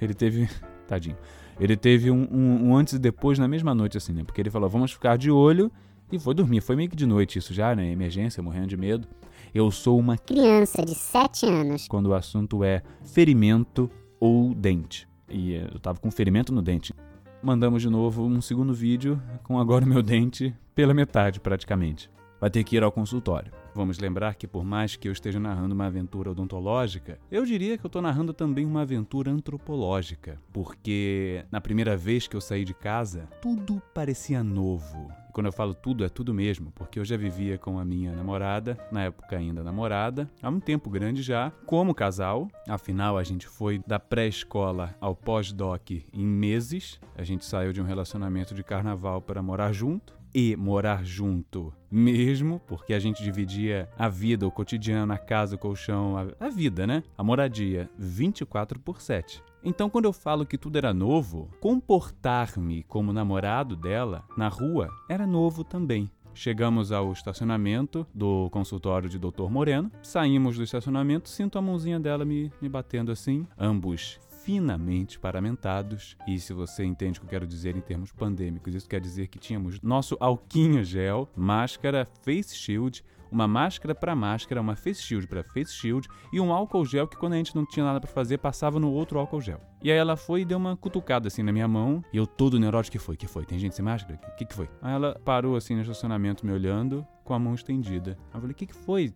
Ele 0.00 0.12
teve. 0.12 0.48
Tadinho. 0.86 1.16
Ele 1.62 1.76
teve 1.76 2.10
um, 2.10 2.26
um, 2.28 2.70
um, 2.70 2.76
antes 2.76 2.94
e 2.94 2.98
depois 2.98 3.38
na 3.38 3.46
mesma 3.46 3.72
noite, 3.72 3.96
assim, 3.96 4.12
né? 4.12 4.24
Porque 4.24 4.40
ele 4.40 4.50
falou, 4.50 4.68
vamos 4.68 4.90
ficar 4.90 5.16
de 5.16 5.30
olho 5.30 5.70
e 6.10 6.18
foi 6.18 6.34
dormir. 6.34 6.60
Foi 6.60 6.74
meio 6.74 6.90
que 6.90 6.96
de 6.96 7.06
noite 7.06 7.38
isso 7.38 7.54
já, 7.54 7.72
né? 7.72 7.88
Emergência, 7.92 8.42
morrendo 8.42 8.66
de 8.66 8.76
medo. 8.76 9.06
Eu 9.54 9.70
sou 9.70 9.96
uma 9.96 10.18
criança 10.18 10.84
de 10.84 10.92
7 10.92 11.46
anos. 11.46 11.86
Quando 11.86 12.06
o 12.06 12.14
assunto 12.14 12.64
é 12.64 12.82
ferimento 13.04 13.88
ou 14.18 14.52
dente. 14.52 15.06
E 15.28 15.52
eu 15.54 15.78
tava 15.78 16.00
com 16.00 16.10
ferimento 16.10 16.52
no 16.52 16.62
dente. 16.62 16.92
Mandamos 17.40 17.80
de 17.80 17.88
novo 17.88 18.24
um 18.24 18.40
segundo 18.40 18.74
vídeo 18.74 19.22
com 19.44 19.56
agora 19.56 19.84
o 19.84 19.88
meu 19.88 20.02
dente 20.02 20.52
pela 20.74 20.92
metade, 20.92 21.38
praticamente. 21.38 22.10
Vai 22.40 22.50
ter 22.50 22.64
que 22.64 22.74
ir 22.74 22.82
ao 22.82 22.90
consultório. 22.90 23.52
Vamos 23.74 23.98
lembrar 23.98 24.34
que, 24.34 24.46
por 24.46 24.64
mais 24.64 24.96
que 24.96 25.08
eu 25.08 25.12
esteja 25.12 25.40
narrando 25.40 25.74
uma 25.74 25.86
aventura 25.86 26.30
odontológica, 26.30 27.18
eu 27.30 27.44
diria 27.46 27.78
que 27.78 27.84
eu 27.84 27.88
estou 27.88 28.02
narrando 28.02 28.34
também 28.34 28.66
uma 28.66 28.82
aventura 28.82 29.30
antropológica, 29.30 30.38
porque 30.52 31.44
na 31.50 31.58
primeira 31.58 31.96
vez 31.96 32.26
que 32.26 32.36
eu 32.36 32.40
saí 32.40 32.64
de 32.64 32.74
casa, 32.74 33.28
tudo 33.40 33.80
parecia 33.94 34.44
novo. 34.44 35.10
E 35.26 35.32
quando 35.32 35.46
eu 35.46 35.52
falo 35.52 35.72
tudo, 35.72 36.04
é 36.04 36.10
tudo 36.10 36.34
mesmo, 36.34 36.70
porque 36.72 36.98
eu 36.98 37.04
já 37.04 37.16
vivia 37.16 37.56
com 37.56 37.78
a 37.78 37.84
minha 37.84 38.14
namorada, 38.14 38.76
na 38.92 39.04
época 39.04 39.38
ainda 39.38 39.64
namorada, 39.64 40.30
há 40.42 40.50
um 40.50 40.60
tempo 40.60 40.90
grande 40.90 41.22
já, 41.22 41.50
como 41.64 41.94
casal. 41.94 42.48
Afinal, 42.68 43.16
a 43.16 43.24
gente 43.24 43.48
foi 43.48 43.82
da 43.86 43.98
pré-escola 43.98 44.94
ao 45.00 45.16
pós-doc 45.16 45.90
em 46.12 46.26
meses. 46.26 47.00
A 47.16 47.24
gente 47.24 47.46
saiu 47.46 47.72
de 47.72 47.80
um 47.80 47.86
relacionamento 47.86 48.54
de 48.54 48.62
carnaval 48.62 49.22
para 49.22 49.42
morar 49.42 49.72
junto 49.72 50.21
e 50.34 50.56
morar 50.56 51.04
junto 51.04 51.72
mesmo, 51.90 52.60
porque 52.66 52.94
a 52.94 52.98
gente 52.98 53.22
dividia 53.22 53.88
a 53.98 54.08
vida, 54.08 54.46
o 54.46 54.50
cotidiano, 54.50 55.12
a 55.12 55.18
casa, 55.18 55.56
o 55.56 55.58
colchão, 55.58 56.16
a, 56.16 56.46
a 56.46 56.48
vida, 56.48 56.86
né? 56.86 57.02
A 57.16 57.22
moradia 57.22 57.90
24 57.98 58.80
por 58.80 59.00
7. 59.00 59.42
Então, 59.64 59.88
quando 59.88 60.06
eu 60.06 60.12
falo 60.12 60.46
que 60.46 60.58
tudo 60.58 60.76
era 60.76 60.92
novo, 60.92 61.48
comportar-me 61.60 62.82
como 62.84 63.12
namorado 63.12 63.76
dela 63.76 64.24
na 64.36 64.48
rua 64.48 64.88
era 65.08 65.26
novo 65.26 65.62
também. 65.62 66.10
Chegamos 66.34 66.90
ao 66.90 67.12
estacionamento 67.12 68.06
do 68.14 68.48
consultório 68.50 69.08
de 69.08 69.18
Dr. 69.18 69.50
Moreno, 69.50 69.92
saímos 70.02 70.56
do 70.56 70.64
estacionamento, 70.64 71.28
sinto 71.28 71.58
a 71.58 71.62
mãozinha 71.62 72.00
dela 72.00 72.24
me, 72.24 72.50
me 72.60 72.68
batendo 72.68 73.12
assim, 73.12 73.46
ambos 73.58 74.18
finamente 74.44 75.18
paramentados. 75.18 76.16
E 76.26 76.38
se 76.38 76.52
você 76.52 76.84
entende 76.84 77.18
o 77.18 77.22
que 77.22 77.26
eu 77.26 77.30
quero 77.30 77.46
dizer 77.46 77.76
em 77.76 77.80
termos 77.80 78.12
pandêmicos, 78.12 78.74
isso 78.74 78.88
quer 78.88 79.00
dizer 79.00 79.28
que 79.28 79.38
tínhamos 79.38 79.80
nosso 79.80 80.16
alquinho 80.20 80.84
gel, 80.84 81.28
máscara, 81.36 82.06
face 82.22 82.54
shield, 82.54 83.04
uma 83.32 83.48
máscara 83.48 83.94
para 83.94 84.14
máscara, 84.14 84.60
uma 84.60 84.76
face 84.76 85.02
shield 85.02 85.26
para 85.26 85.42
face 85.42 85.72
shield 85.72 86.06
e 86.32 86.40
um 86.40 86.52
álcool 86.52 86.84
gel 86.84 87.08
que 87.08 87.16
quando 87.16 87.32
a 87.32 87.36
gente 87.36 87.56
não 87.56 87.64
tinha 87.64 87.84
nada 87.84 88.00
para 88.00 88.10
fazer, 88.10 88.38
passava 88.38 88.78
no 88.78 88.92
outro 88.92 89.18
álcool 89.18 89.40
gel. 89.40 89.60
E 89.82 89.90
aí 89.90 89.98
ela 89.98 90.16
foi 90.16 90.42
e 90.42 90.44
deu 90.44 90.58
uma 90.58 90.76
cutucada 90.76 91.26
assim 91.26 91.42
na 91.42 91.50
minha 91.52 91.66
mão, 91.66 92.04
e 92.12 92.16
eu 92.16 92.26
todo 92.26 92.60
neurótico, 92.60 92.92
que 92.92 92.98
foi? 92.98 93.16
Que 93.16 93.26
foi? 93.26 93.44
Tem 93.44 93.58
gente 93.58 93.74
sem 93.74 93.84
máscara? 93.84 94.20
O 94.32 94.36
que, 94.36 94.44
que 94.44 94.54
foi? 94.54 94.68
Aí 94.80 94.92
ela 94.92 95.18
parou 95.24 95.56
assim 95.56 95.74
no 95.74 95.80
estacionamento 95.80 96.46
me 96.46 96.52
olhando, 96.52 97.04
com 97.24 97.34
a 97.34 97.38
mão 97.38 97.54
estendida. 97.54 98.18
Aí 98.32 98.36
eu 98.36 98.40
falei, 98.40 98.54
que, 98.54 98.66
que 98.66 98.74
foi? 98.74 99.12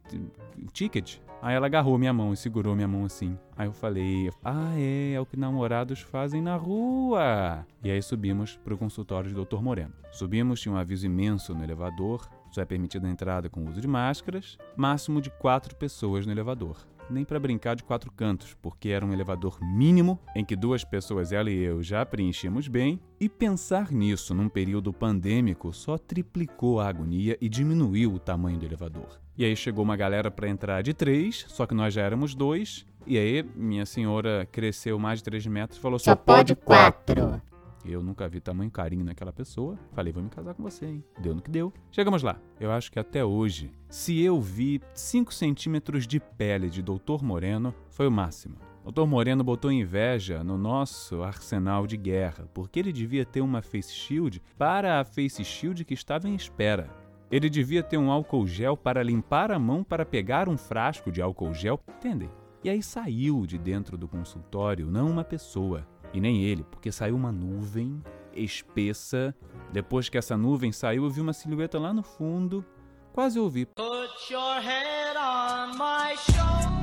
Ticket? 0.72 1.18
Aí 1.42 1.54
ela 1.54 1.66
agarrou 1.66 1.98
minha 1.98 2.12
mão 2.12 2.32
e 2.32 2.36
segurou 2.36 2.74
minha 2.74 2.88
mão 2.88 3.04
assim. 3.04 3.38
Aí 3.56 3.68
eu 3.68 3.72
falei, 3.72 4.30
ah, 4.42 4.72
é, 4.76 5.12
é 5.12 5.20
o 5.20 5.26
que 5.26 5.36
namorados 5.36 6.00
fazem 6.00 6.40
na 6.40 6.56
rua. 6.56 7.64
E 7.84 7.90
aí 7.90 8.02
subimos 8.02 8.56
para 8.56 8.74
o 8.74 8.78
consultório 8.78 9.32
do 9.32 9.44
Dr. 9.44 9.62
Moreno. 9.62 9.92
Subimos, 10.10 10.60
tinha 10.60 10.74
um 10.74 10.78
aviso 10.78 11.06
imenso 11.06 11.54
no 11.54 11.62
elevador, 11.62 12.26
só 12.56 12.62
é 12.62 12.64
permitida 12.64 13.06
a 13.06 13.10
entrada 13.10 13.50
com 13.50 13.68
uso 13.68 13.82
de 13.82 13.86
máscaras, 13.86 14.56
máximo 14.74 15.20
de 15.20 15.28
quatro 15.28 15.76
pessoas 15.76 16.24
no 16.24 16.32
elevador. 16.32 16.86
Nem 17.08 17.22
para 17.22 17.38
brincar 17.38 17.76
de 17.76 17.84
quatro 17.84 18.10
cantos, 18.10 18.56
porque 18.60 18.88
era 18.88 19.04
um 19.04 19.12
elevador 19.12 19.58
mínimo 19.62 20.18
em 20.34 20.44
que 20.44 20.56
duas 20.56 20.82
pessoas, 20.82 21.32
ela 21.32 21.50
e 21.50 21.62
eu, 21.62 21.82
já 21.82 22.04
preenchíamos 22.04 22.66
bem, 22.66 22.98
e 23.20 23.28
pensar 23.28 23.92
nisso 23.92 24.34
num 24.34 24.48
período 24.48 24.92
pandêmico 24.92 25.72
só 25.72 25.98
triplicou 25.98 26.80
a 26.80 26.88
agonia 26.88 27.36
e 27.40 27.48
diminuiu 27.48 28.14
o 28.14 28.18
tamanho 28.18 28.58
do 28.58 28.64
elevador. 28.64 29.20
E 29.36 29.44
aí 29.44 29.54
chegou 29.54 29.84
uma 29.84 29.96
galera 29.96 30.30
para 30.30 30.48
entrar 30.48 30.82
de 30.82 30.94
três, 30.94 31.44
só 31.48 31.66
que 31.66 31.74
nós 31.74 31.92
já 31.92 32.02
éramos 32.02 32.34
dois, 32.34 32.86
e 33.06 33.18
aí 33.18 33.44
minha 33.54 33.84
senhora 33.84 34.48
cresceu 34.50 34.98
mais 34.98 35.18
de 35.18 35.24
três 35.24 35.46
metros 35.46 35.78
e 35.78 35.82
falou: 35.82 35.98
só, 35.98 36.12
só 36.12 36.16
pode 36.16 36.56
quatro. 36.56 37.40
Eu 37.88 38.02
nunca 38.02 38.28
vi 38.28 38.40
tamanho 38.40 38.70
carinho 38.70 39.04
naquela 39.04 39.32
pessoa. 39.32 39.78
Falei, 39.92 40.12
vou 40.12 40.22
me 40.22 40.28
casar 40.28 40.54
com 40.54 40.62
você, 40.62 40.86
hein? 40.86 41.04
Deu 41.20 41.34
no 41.34 41.40
que 41.40 41.50
deu. 41.50 41.72
Chegamos 41.90 42.22
lá. 42.22 42.40
Eu 42.58 42.72
acho 42.72 42.90
que 42.90 42.98
até 42.98 43.24
hoje, 43.24 43.70
se 43.88 44.20
eu 44.20 44.40
vi 44.40 44.80
5 44.92 45.32
centímetros 45.32 46.06
de 46.06 46.18
pele 46.18 46.68
de 46.68 46.82
Doutor 46.82 47.22
Moreno, 47.22 47.72
foi 47.90 48.08
o 48.08 48.10
máximo. 48.10 48.56
Doutor 48.82 49.06
Moreno 49.06 49.42
botou 49.42 49.70
inveja 49.70 50.44
no 50.44 50.56
nosso 50.56 51.22
arsenal 51.22 51.86
de 51.86 51.96
guerra, 51.96 52.48
porque 52.54 52.78
ele 52.78 52.92
devia 52.92 53.24
ter 53.24 53.40
uma 53.40 53.60
face 53.60 53.92
shield 53.92 54.40
para 54.56 55.00
a 55.00 55.04
face 55.04 55.44
shield 55.44 55.84
que 55.84 55.94
estava 55.94 56.28
em 56.28 56.34
espera. 56.34 56.88
Ele 57.30 57.50
devia 57.50 57.82
ter 57.82 57.96
um 57.96 58.10
álcool 58.10 58.46
gel 58.46 58.76
para 58.76 59.02
limpar 59.02 59.50
a 59.50 59.58
mão 59.58 59.82
para 59.82 60.06
pegar 60.06 60.48
um 60.48 60.56
frasco 60.56 61.10
de 61.10 61.20
álcool 61.20 61.52
gel, 61.52 61.80
entendem? 61.88 62.30
E 62.62 62.70
aí 62.70 62.82
saiu 62.82 63.46
de 63.46 63.58
dentro 63.58 63.96
do 63.96 64.08
consultório 64.08 64.90
não 64.90 65.10
uma 65.10 65.24
pessoa, 65.24 65.86
e 66.12 66.20
nem 66.20 66.42
ele, 66.42 66.64
porque 66.64 66.90
saiu 66.90 67.16
uma 67.16 67.32
nuvem 67.32 68.02
espessa. 68.34 69.34
Depois 69.72 70.08
que 70.08 70.18
essa 70.18 70.36
nuvem 70.36 70.72
saiu, 70.72 71.04
eu 71.04 71.10
vi 71.10 71.20
uma 71.20 71.32
silhueta 71.32 71.78
lá 71.78 71.92
no 71.92 72.02
fundo. 72.02 72.64
Quase 73.12 73.38
ouvi. 73.38 73.66
Put 73.66 74.32
your 74.32 74.60
head 74.60 75.16
on 75.18 75.72
my 75.74 76.16
shoulder. 76.16 76.76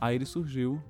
Aí 0.00 0.16
ele 0.16 0.26
surgiu. 0.26 0.82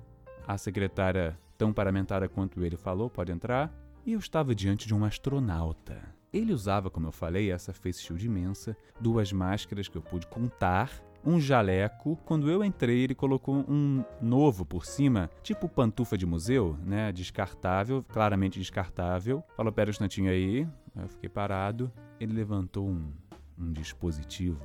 A 0.47 0.57
secretária, 0.57 1.39
tão 1.57 1.71
paramentada 1.71 2.27
quanto 2.27 2.63
ele, 2.63 2.75
falou: 2.75 3.09
pode 3.09 3.31
entrar. 3.31 3.73
E 4.05 4.13
eu 4.13 4.19
estava 4.19 4.53
diante 4.53 4.87
de 4.87 4.93
um 4.93 5.05
astronauta. 5.05 6.01
Ele 6.33 6.51
usava, 6.51 6.89
como 6.89 7.07
eu 7.07 7.11
falei, 7.11 7.51
essa 7.51 7.71
face 7.73 8.01
shield 8.01 8.25
imensa, 8.25 8.75
duas 8.99 9.31
máscaras 9.31 9.87
que 9.87 9.95
eu 9.95 10.01
pude 10.01 10.25
contar, 10.27 10.89
um 11.25 11.39
jaleco. 11.39 12.17
Quando 12.25 12.49
eu 12.49 12.63
entrei, 12.63 13.01
ele 13.01 13.15
colocou 13.15 13.65
um 13.67 14.03
novo 14.21 14.65
por 14.65 14.85
cima, 14.85 15.29
tipo 15.41 15.69
pantufa 15.69 16.17
de 16.17 16.25
museu, 16.25 16.77
né? 16.83 17.11
Descartável, 17.11 18.03
claramente 18.03 18.59
descartável. 18.59 19.43
Falou: 19.55 19.71
pera 19.71 19.89
um 19.89 19.91
instantinho 19.91 20.29
aí. 20.29 20.67
Eu 20.95 21.07
fiquei 21.07 21.29
parado. 21.29 21.91
Ele 22.19 22.33
levantou 22.33 22.87
um, 22.87 23.11
um 23.57 23.71
dispositivo 23.71 24.61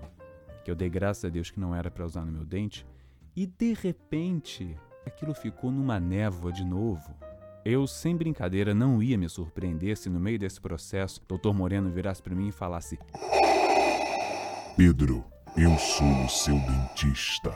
que 0.69 0.71
eu 0.71 0.77
dei 0.77 0.91
graças 0.91 1.25
a 1.25 1.31
Deus 1.31 1.51
que 1.51 1.59
não 1.59 1.75
era 1.75 1.91
para 1.91 2.05
usar 2.05 2.27
no 2.27 2.33
meu 2.33 2.45
dente. 2.45 2.87
E 3.35 3.47
de 3.47 3.73
repente, 3.73 4.77
aquilo 5.07 5.33
ficou 5.33 5.71
numa 5.71 5.99
névoa 5.99 6.53
de 6.53 6.63
novo. 6.63 7.17
Eu, 7.65 7.87
sem 7.87 8.15
brincadeira, 8.15 8.75
não 8.75 9.03
ia 9.03 9.17
me 9.17 9.29
surpreender 9.31 9.97
se 9.97 10.11
no 10.11 10.21
meio 10.21 10.39
desse 10.39 10.61
processo 10.61 11.23
Dr. 11.27 11.55
Moreno 11.55 11.91
virasse 11.91 12.23
para 12.23 12.35
mim 12.35 12.49
e 12.49 12.53
falasse: 12.53 12.99
Pedro, 14.77 15.25
eu 15.61 15.77
sou 15.77 16.25
o 16.25 16.29
seu 16.29 16.55
dentista. 16.55 17.53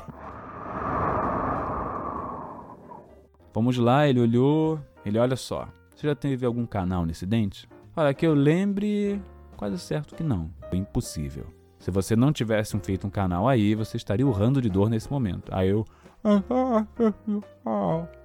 Vamos 3.54 3.78
lá, 3.78 4.08
ele 4.08 4.20
olhou. 4.20 4.80
Ele, 5.06 5.18
olha 5.18 5.36
só, 5.36 5.68
você 5.94 6.08
já 6.08 6.14
teve 6.14 6.44
algum 6.44 6.66
canal 6.66 7.06
nesse 7.06 7.24
dente? 7.24 7.68
Olha, 7.94 8.12
que 8.12 8.26
eu 8.26 8.34
lembre, 8.34 9.22
quase 9.56 9.78
certo 9.78 10.16
que 10.16 10.24
não. 10.24 10.50
Impossível. 10.72 11.46
Se 11.78 11.92
você 11.92 12.16
não 12.16 12.32
tivesse 12.32 12.76
feito 12.80 13.06
um 13.06 13.10
canal 13.10 13.48
aí, 13.48 13.74
você 13.74 13.96
estaria 13.96 14.26
urrando 14.26 14.60
de 14.60 14.68
dor 14.68 14.90
nesse 14.90 15.10
momento. 15.10 15.54
Aí 15.54 15.68
eu. 15.68 15.84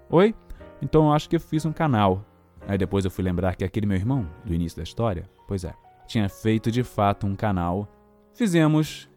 Oi? 0.10 0.34
Então 0.81 1.05
eu 1.05 1.13
acho 1.13 1.29
que 1.29 1.36
eu 1.36 1.39
fiz 1.39 1.65
um 1.65 1.74
canal. 1.74 2.25
Aí 2.67 2.79
depois 2.79 3.05
eu 3.05 3.12
fui 3.12 3.24
lembrar 3.24 3.55
que 3.55 3.63
aquele 3.63 3.86
meu 3.86 3.98
irmão, 3.98 4.27
do 4.43 4.53
início 4.53 4.77
da 4.77 4.84
história, 4.84 5.29
pois 5.48 5.63
é, 5.63 5.74
tinha 6.07 6.27
feito 6.27 6.72
de 6.72 6.84
fato 6.84 7.27
um 7.27 7.36
canal. 7.36 7.88
Fizemos, 8.34 9.10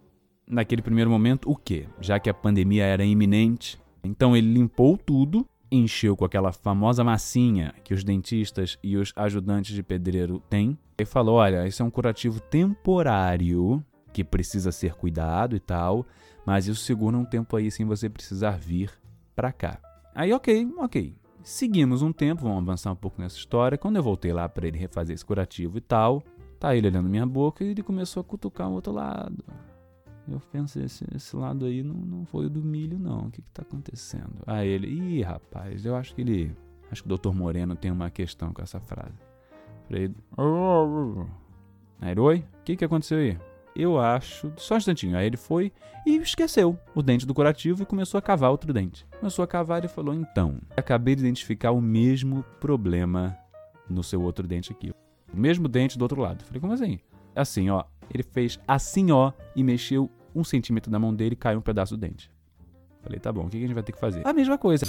naquele 0.50 0.82
primeiro 0.82 1.10
momento, 1.10 1.50
o 1.50 1.56
quê? 1.56 1.86
Já 2.00 2.18
que 2.18 2.28
a 2.28 2.34
pandemia 2.34 2.84
era 2.84 3.04
iminente. 3.04 3.80
Então 4.02 4.36
ele 4.36 4.52
limpou 4.52 4.96
tudo, 4.96 5.46
encheu 5.70 6.16
com 6.16 6.24
aquela 6.24 6.52
famosa 6.52 7.04
massinha 7.04 7.74
que 7.84 7.94
os 7.94 8.02
dentistas 8.02 8.78
e 8.82 8.96
os 8.96 9.12
ajudantes 9.14 9.74
de 9.74 9.82
pedreiro 9.82 10.42
têm. 10.50 10.76
E 10.98 11.04
falou: 11.04 11.36
olha, 11.36 11.66
isso 11.66 11.82
é 11.82 11.86
um 11.86 11.90
curativo 11.90 12.40
temporário 12.40 13.82
que 14.12 14.24
precisa 14.24 14.72
ser 14.72 14.94
cuidado 14.94 15.54
e 15.54 15.60
tal, 15.60 16.04
mas 16.44 16.66
isso 16.66 16.82
segura 16.82 17.16
um 17.16 17.24
tempo 17.24 17.56
aí 17.56 17.70
sem 17.70 17.86
você 17.86 18.08
precisar 18.08 18.58
vir 18.58 18.90
pra 19.36 19.52
cá. 19.52 19.78
Aí, 20.14 20.32
ok, 20.32 20.68
ok. 20.78 21.14
Seguimos 21.42 22.02
um 22.02 22.12
tempo, 22.12 22.42
vamos 22.42 22.58
avançar 22.58 22.92
um 22.92 22.96
pouco 22.96 23.20
nessa 23.20 23.36
história. 23.36 23.78
Quando 23.78 23.96
eu 23.96 24.02
voltei 24.02 24.32
lá 24.32 24.48
para 24.48 24.66
ele 24.66 24.76
refazer 24.76 25.14
esse 25.14 25.24
curativo 25.24 25.78
e 25.78 25.80
tal, 25.80 26.22
tá 26.58 26.76
ele 26.76 26.88
olhando 26.88 27.08
minha 27.08 27.24
boca 27.24 27.64
e 27.64 27.68
ele 27.68 27.82
começou 27.82 28.20
a 28.20 28.24
cutucar 28.24 28.68
o 28.68 28.74
outro 28.74 28.92
lado. 28.92 29.42
Eu 30.28 30.40
pensei, 30.52 30.84
esse, 30.84 31.04
esse 31.14 31.34
lado 31.34 31.64
aí 31.64 31.82
não, 31.82 31.94
não 31.94 32.24
foi 32.24 32.46
o 32.46 32.50
do 32.50 32.62
milho, 32.62 32.98
não. 32.98 33.26
O 33.26 33.30
que 33.30 33.42
que 33.42 33.50
tá 33.50 33.62
acontecendo? 33.62 34.42
Aí 34.46 34.68
ele, 34.68 34.88
ih, 34.88 35.22
rapaz, 35.22 35.84
eu 35.84 35.96
acho 35.96 36.14
que 36.14 36.20
ele. 36.20 36.56
Acho 36.90 37.02
que 37.04 37.12
o 37.12 37.16
Dr. 37.16 37.32
Moreno 37.32 37.76
tem 37.76 37.90
uma 37.90 38.10
questão 38.10 38.52
com 38.52 38.62
essa 38.62 38.80
frase. 38.80 39.14
Falei, 39.86 40.14
aí 42.00 42.10
ele, 42.10 42.20
oi? 42.20 42.38
O 42.60 42.64
que 42.64 42.76
que 42.76 42.84
aconteceu 42.84 43.18
aí? 43.18 43.38
Eu 43.74 43.98
acho. 43.98 44.52
Só 44.56 44.74
um 44.74 44.78
instantinho. 44.78 45.16
Aí 45.16 45.26
ele 45.26 45.36
foi 45.36 45.72
e 46.06 46.16
esqueceu 46.16 46.78
o 46.94 47.02
dente 47.02 47.26
do 47.26 47.34
curativo 47.34 47.82
e 47.82 47.86
começou 47.86 48.18
a 48.18 48.22
cavar 48.22 48.50
outro 48.50 48.72
dente. 48.72 49.06
Começou 49.18 49.42
a 49.42 49.48
cavar 49.48 49.84
e 49.84 49.88
falou: 49.88 50.14
Então, 50.14 50.58
acabei 50.76 51.14
de 51.14 51.22
identificar 51.22 51.70
o 51.70 51.80
mesmo 51.80 52.44
problema 52.60 53.36
no 53.88 54.02
seu 54.02 54.22
outro 54.22 54.46
dente 54.46 54.72
aqui. 54.72 54.92
O 55.32 55.36
mesmo 55.36 55.68
dente 55.68 55.98
do 55.98 56.02
outro 56.02 56.20
lado. 56.20 56.44
Falei: 56.44 56.60
Como 56.60 56.72
assim? 56.72 56.98
Assim, 57.34 57.70
ó. 57.70 57.84
Ele 58.12 58.22
fez 58.22 58.58
assim, 58.66 59.10
ó, 59.10 59.32
e 59.54 59.62
mexeu 59.62 60.10
um 60.34 60.44
centímetro 60.44 60.90
da 60.90 60.98
mão 60.98 61.14
dele 61.14 61.34
e 61.34 61.36
caiu 61.36 61.58
um 61.58 61.62
pedaço 61.62 61.96
do 61.96 62.00
dente. 62.00 62.30
Falei: 63.02 63.18
Tá 63.18 63.32
bom, 63.32 63.46
o 63.46 63.48
que 63.48 63.56
a 63.56 63.60
gente 63.60 63.74
vai 63.74 63.82
ter 63.82 63.92
que 63.92 64.00
fazer? 64.00 64.26
A 64.26 64.32
mesma 64.32 64.58
coisa. 64.58 64.86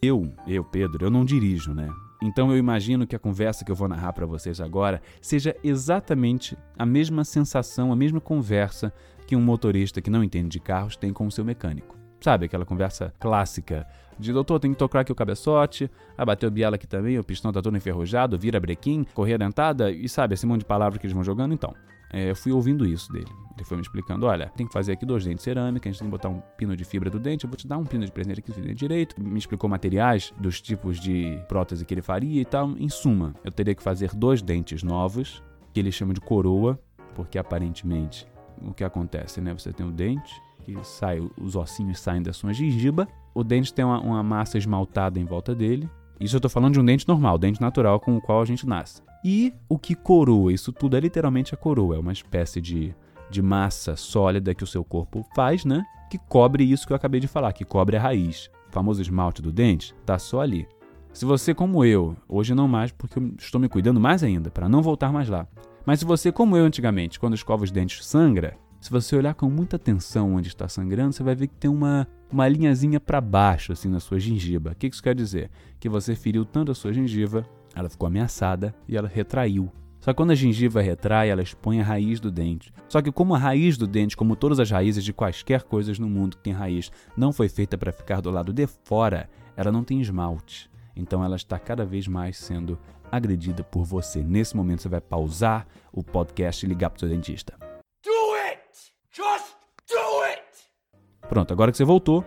Eu, 0.00 0.34
eu, 0.46 0.62
Pedro, 0.62 1.06
eu 1.06 1.10
não 1.10 1.24
dirijo, 1.24 1.72
né? 1.72 1.88
Então 2.22 2.50
eu 2.50 2.58
imagino 2.58 3.06
que 3.06 3.16
a 3.16 3.18
conversa 3.18 3.64
que 3.64 3.72
eu 3.72 3.76
vou 3.76 3.88
narrar 3.88 4.12
para 4.12 4.26
vocês 4.26 4.60
agora 4.60 5.00
seja 5.20 5.56
exatamente 5.64 6.56
a 6.78 6.84
mesma 6.84 7.24
sensação, 7.24 7.90
a 7.90 7.96
mesma 7.96 8.20
conversa 8.20 8.92
que 9.26 9.36
um 9.36 9.40
motorista 9.40 10.00
que 10.00 10.10
não 10.10 10.22
entende 10.22 10.48
de 10.48 10.60
carros 10.60 10.96
tem 10.96 11.12
com 11.12 11.26
o 11.26 11.30
seu 11.30 11.44
mecânico. 11.44 11.96
Sabe 12.20 12.46
aquela 12.46 12.64
conversa 12.64 13.12
clássica 13.20 13.86
de 14.18 14.32
doutor, 14.32 14.58
tem 14.58 14.72
que 14.72 14.78
tocar 14.78 15.00
aqui 15.00 15.12
o 15.12 15.14
cabeçote, 15.14 15.90
ah, 16.16 16.24
bateu 16.24 16.50
biela 16.50 16.76
aqui 16.76 16.86
também, 16.86 17.18
o 17.18 17.24
pistão 17.24 17.52
tá 17.52 17.60
todo 17.60 17.76
enferrujado, 17.76 18.38
vira 18.38 18.58
brequim, 18.60 19.04
correia 19.12 19.36
dentada, 19.36 19.90
e 19.90 20.08
sabe, 20.08 20.34
esse 20.34 20.46
monte 20.46 20.60
de 20.60 20.66
palavras 20.66 20.98
que 20.98 21.06
eles 21.06 21.14
vão 21.14 21.24
jogando, 21.24 21.52
então. 21.52 21.74
É, 22.12 22.30
eu 22.30 22.36
fui 22.36 22.52
ouvindo 22.52 22.86
isso 22.86 23.12
dele. 23.12 23.26
Ele 23.56 23.64
foi 23.64 23.76
me 23.76 23.82
explicando: 23.82 24.26
olha, 24.26 24.48
tem 24.56 24.66
que 24.66 24.72
fazer 24.72 24.92
aqui 24.92 25.04
dois 25.04 25.24
dentes 25.24 25.38
de 25.38 25.44
cerâmica, 25.44 25.88
a 25.88 25.92
gente 25.92 25.98
tem 25.98 26.06
que 26.06 26.12
botar 26.12 26.28
um 26.28 26.40
pino 26.56 26.76
de 26.76 26.84
fibra 26.84 27.10
do 27.10 27.18
dente, 27.18 27.44
eu 27.44 27.50
vou 27.50 27.56
te 27.56 27.66
dar 27.66 27.76
um 27.76 27.84
pino 27.84 28.04
de 28.04 28.12
presente 28.12 28.38
aqui 28.38 28.52
do 28.52 28.60
dente 28.60 28.76
direito. 28.76 29.20
Me 29.20 29.38
explicou 29.38 29.68
materiais 29.68 30.32
dos 30.38 30.60
tipos 30.60 31.00
de 31.00 31.40
prótese 31.48 31.84
que 31.84 31.92
ele 31.92 32.02
faria 32.02 32.40
e 32.40 32.44
tal. 32.44 32.70
Em 32.78 32.88
suma, 32.88 33.34
eu 33.44 33.50
teria 33.50 33.74
que 33.74 33.82
fazer 33.82 34.14
dois 34.14 34.40
dentes 34.40 34.84
novos, 34.84 35.42
que 35.72 35.80
ele 35.80 35.90
chama 35.90 36.14
de 36.14 36.20
coroa, 36.20 36.78
porque 37.16 37.36
aparentemente 37.36 38.28
o 38.66 38.74
que 38.74 38.84
acontece, 38.84 39.40
né? 39.40 39.52
Você 39.52 39.72
tem 39.72 39.86
o 39.86 39.90
dente, 39.90 40.40
que 40.64 40.76
sai, 40.82 41.20
os 41.40 41.56
ossinhos 41.56 42.00
saem 42.00 42.22
da 42.22 42.32
sua 42.32 42.52
gengiba, 42.52 43.06
o 43.34 43.44
dente 43.44 43.72
tem 43.72 43.84
uma, 43.84 44.00
uma 44.00 44.22
massa 44.22 44.58
esmaltada 44.58 45.18
em 45.18 45.24
volta 45.24 45.54
dele. 45.54 45.88
Isso 46.20 46.36
eu 46.36 46.40
tô 46.40 46.48
falando 46.48 46.74
de 46.74 46.80
um 46.80 46.84
dente 46.84 47.06
normal, 47.08 47.38
dente 47.38 47.60
natural 47.60 47.98
com 48.00 48.16
o 48.16 48.20
qual 48.20 48.40
a 48.40 48.44
gente 48.44 48.66
nasce. 48.66 49.02
E 49.24 49.52
o 49.68 49.78
que 49.78 49.94
coroa? 49.94 50.52
Isso 50.52 50.72
tudo 50.72 50.96
é 50.96 51.00
literalmente 51.00 51.54
a 51.54 51.56
coroa, 51.56 51.96
é 51.96 51.98
uma 51.98 52.12
espécie 52.12 52.60
de, 52.60 52.94
de 53.30 53.42
massa 53.42 53.96
sólida 53.96 54.54
que 54.54 54.64
o 54.64 54.66
seu 54.66 54.84
corpo 54.84 55.26
faz, 55.34 55.64
né? 55.64 55.84
Que 56.10 56.18
cobre 56.18 56.62
isso 56.62 56.86
que 56.86 56.92
eu 56.92 56.96
acabei 56.96 57.20
de 57.20 57.26
falar, 57.26 57.52
que 57.52 57.64
cobre 57.64 57.96
a 57.96 58.00
raiz. 58.00 58.50
O 58.68 58.72
famoso 58.72 59.00
esmalte 59.00 59.42
do 59.42 59.50
dente 59.50 59.94
tá 60.04 60.18
só 60.18 60.40
ali. 60.40 60.68
Se 61.14 61.24
você, 61.24 61.54
como 61.54 61.84
eu, 61.84 62.16
hoje 62.28 62.56
não 62.56 62.66
mais, 62.66 62.90
porque 62.90 63.20
eu 63.20 63.32
estou 63.38 63.60
me 63.60 63.68
cuidando 63.68 64.00
mais 64.00 64.24
ainda, 64.24 64.50
para 64.50 64.68
não 64.68 64.82
voltar 64.82 65.12
mais 65.12 65.28
lá. 65.28 65.46
Mas 65.86 66.00
se 66.00 66.04
você, 66.04 66.32
como 66.32 66.56
eu 66.56 66.64
antigamente, 66.64 67.20
quando 67.20 67.34
escova 67.34 67.62
os 67.62 67.70
dentes 67.70 68.04
sangra, 68.04 68.58
se 68.80 68.90
você 68.90 69.14
olhar 69.14 69.32
com 69.32 69.48
muita 69.48 69.76
atenção 69.76 70.34
onde 70.34 70.48
está 70.48 70.66
sangrando, 70.66 71.12
você 71.12 71.22
vai 71.22 71.36
ver 71.36 71.46
que 71.46 71.54
tem 71.54 71.70
uma, 71.70 72.08
uma 72.32 72.48
linhazinha 72.48 72.98
para 72.98 73.20
baixo, 73.20 73.70
assim, 73.70 73.88
na 73.88 74.00
sua 74.00 74.18
gengiva. 74.18 74.72
O 74.72 74.74
que 74.74 74.88
isso 74.88 75.00
quer 75.00 75.14
dizer? 75.14 75.52
Que 75.78 75.88
você 75.88 76.16
feriu 76.16 76.44
tanto 76.44 76.72
a 76.72 76.74
sua 76.74 76.92
gengiva, 76.92 77.46
ela 77.76 77.88
ficou 77.88 78.08
ameaçada 78.08 78.74
e 78.88 78.96
ela 78.96 79.06
retraiu. 79.06 79.70
Só 80.00 80.12
que 80.12 80.16
quando 80.16 80.32
a 80.32 80.34
gengiva 80.34 80.82
retrai, 80.82 81.30
ela 81.30 81.42
expõe 81.42 81.80
a 81.80 81.84
raiz 81.84 82.18
do 82.18 82.28
dente. 82.28 82.72
Só 82.88 83.00
que 83.00 83.12
como 83.12 83.36
a 83.36 83.38
raiz 83.38 83.76
do 83.76 83.86
dente, 83.86 84.16
como 84.16 84.34
todas 84.34 84.58
as 84.58 84.68
raízes 84.68 85.04
de 85.04 85.12
quaisquer 85.12 85.62
coisas 85.62 85.96
no 85.96 86.08
mundo 86.08 86.36
que 86.36 86.42
tem 86.42 86.52
raiz, 86.52 86.90
não 87.16 87.32
foi 87.32 87.48
feita 87.48 87.78
para 87.78 87.92
ficar 87.92 88.20
do 88.20 88.32
lado 88.32 88.52
de 88.52 88.66
fora, 88.66 89.30
ela 89.56 89.70
não 89.70 89.84
tem 89.84 90.00
esmalte. 90.00 90.73
Então 90.96 91.24
ela 91.24 91.36
está 91.36 91.58
cada 91.58 91.84
vez 91.84 92.06
mais 92.06 92.36
sendo 92.36 92.78
agredida 93.10 93.62
por 93.62 93.84
você. 93.84 94.22
Nesse 94.22 94.56
momento 94.56 94.82
você 94.82 94.88
vai 94.88 95.00
pausar 95.00 95.66
o 95.92 96.02
podcast 96.02 96.64
e 96.64 96.68
ligar 96.68 96.90
para 96.90 96.96
o 96.96 97.00
seu 97.00 97.08
dentista. 97.08 97.56
Do 98.04 98.34
it! 98.48 98.92
Just 99.10 99.56
do 99.88 100.22
it! 100.22 101.28
Pronto, 101.28 101.52
agora 101.52 101.70
que 101.70 101.76
você 101.76 101.84
voltou, 101.84 102.24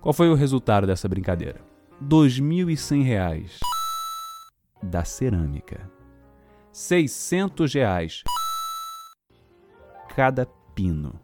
qual 0.00 0.12
foi 0.12 0.28
o 0.28 0.34
resultado 0.34 0.86
dessa 0.86 1.08
brincadeira? 1.08 1.60
2.100 2.02 3.02
reais 3.02 3.60
da 4.82 5.04
cerâmica. 5.04 5.90
600 6.72 7.74
reais 7.74 8.22
cada 10.14 10.46
pino. 10.74 11.20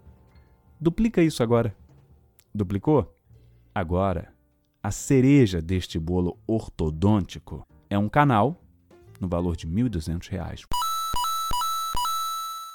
Duplica 0.81 1.23
isso 1.23 1.43
agora. 1.43 1.75
Duplicou? 2.55 3.15
Agora, 3.75 4.33
a 4.87 4.91
cereja 4.93 5.61
deste 5.61 5.99
bolo 5.99 6.39
ortodôntico 6.47 7.67
é 7.91 7.99
um 7.99 8.09
canal 8.09 8.63
no 9.21 9.27
valor 9.27 9.57
de 9.57 9.67
1.200 9.67 10.29
reais. 10.29 10.63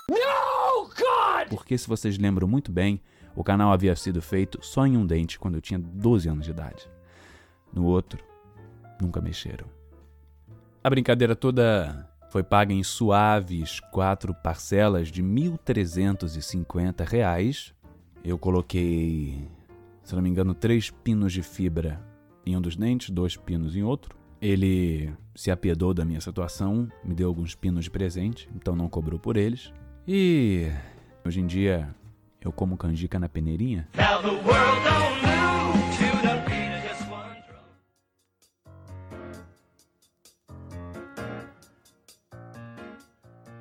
No, 0.09 0.89
God! 0.89 1.47
Porque, 1.49 1.77
se 1.77 1.87
vocês 1.87 2.17
lembram 2.17 2.49
muito 2.49 2.69
bem, 2.69 3.01
o 3.33 3.45
canal 3.45 3.71
havia 3.71 3.95
sido 3.95 4.21
feito 4.21 4.59
só 4.61 4.85
em 4.85 4.97
um 4.97 5.05
dente 5.05 5.39
quando 5.39 5.55
eu 5.55 5.61
tinha 5.61 5.79
12 5.79 6.27
anos 6.27 6.43
de 6.43 6.51
idade. 6.51 6.85
No 7.73 7.85
outro, 7.85 8.21
nunca 9.01 9.21
mexeram. 9.21 9.67
A 10.83 10.89
brincadeira 10.89 11.33
toda 11.33 12.11
Foi 12.29 12.43
paga 12.43 12.73
em 12.73 12.83
suaves 12.83 13.79
quatro 13.89 14.33
parcelas 14.33 15.07
de 15.07 15.23
1.350 15.23 17.07
reais. 17.07 17.73
Eu 18.21 18.37
coloquei, 18.37 19.47
se 20.03 20.15
não 20.15 20.21
me 20.21 20.29
engano, 20.29 20.53
três 20.53 20.89
pinos 20.89 21.31
de 21.31 21.41
fibra 21.41 22.01
em 22.45 22.57
um 22.57 22.61
dos 22.61 22.75
dentes, 22.75 23.09
dois 23.09 23.37
pinos 23.37 23.75
em 23.75 23.83
outro. 23.83 24.15
Ele 24.41 25.13
se 25.35 25.51
apiedou 25.51 25.93
da 25.93 26.03
minha 26.03 26.19
situação, 26.19 26.87
me 27.03 27.13
deu 27.13 27.27
alguns 27.27 27.53
pinos 27.53 27.85
de 27.85 27.91
presente, 27.91 28.49
então 28.55 28.75
não 28.75 28.89
cobrou 28.89 29.19
por 29.19 29.37
eles. 29.37 29.71
E 30.07 30.67
hoje 31.23 31.39
em 31.39 31.45
dia 31.45 31.93
eu 32.41 32.51
como 32.51 32.75
canjica 32.75 33.19
na 33.19 33.29
peneirinha. 33.29 33.87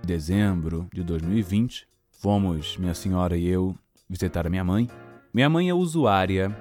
Dezembro 0.03 0.89
de 0.93 1.05
2020, 1.05 1.87
fomos, 2.11 2.77
minha 2.79 2.95
senhora 2.95 3.37
e 3.37 3.47
eu, 3.47 3.77
visitar 4.09 4.47
a 4.47 4.51
minha 4.51 4.65
mãe. 4.65 4.89
Minha 5.33 5.49
mãe 5.49 5.69
é 5.69 5.75
usuária, 5.75 6.57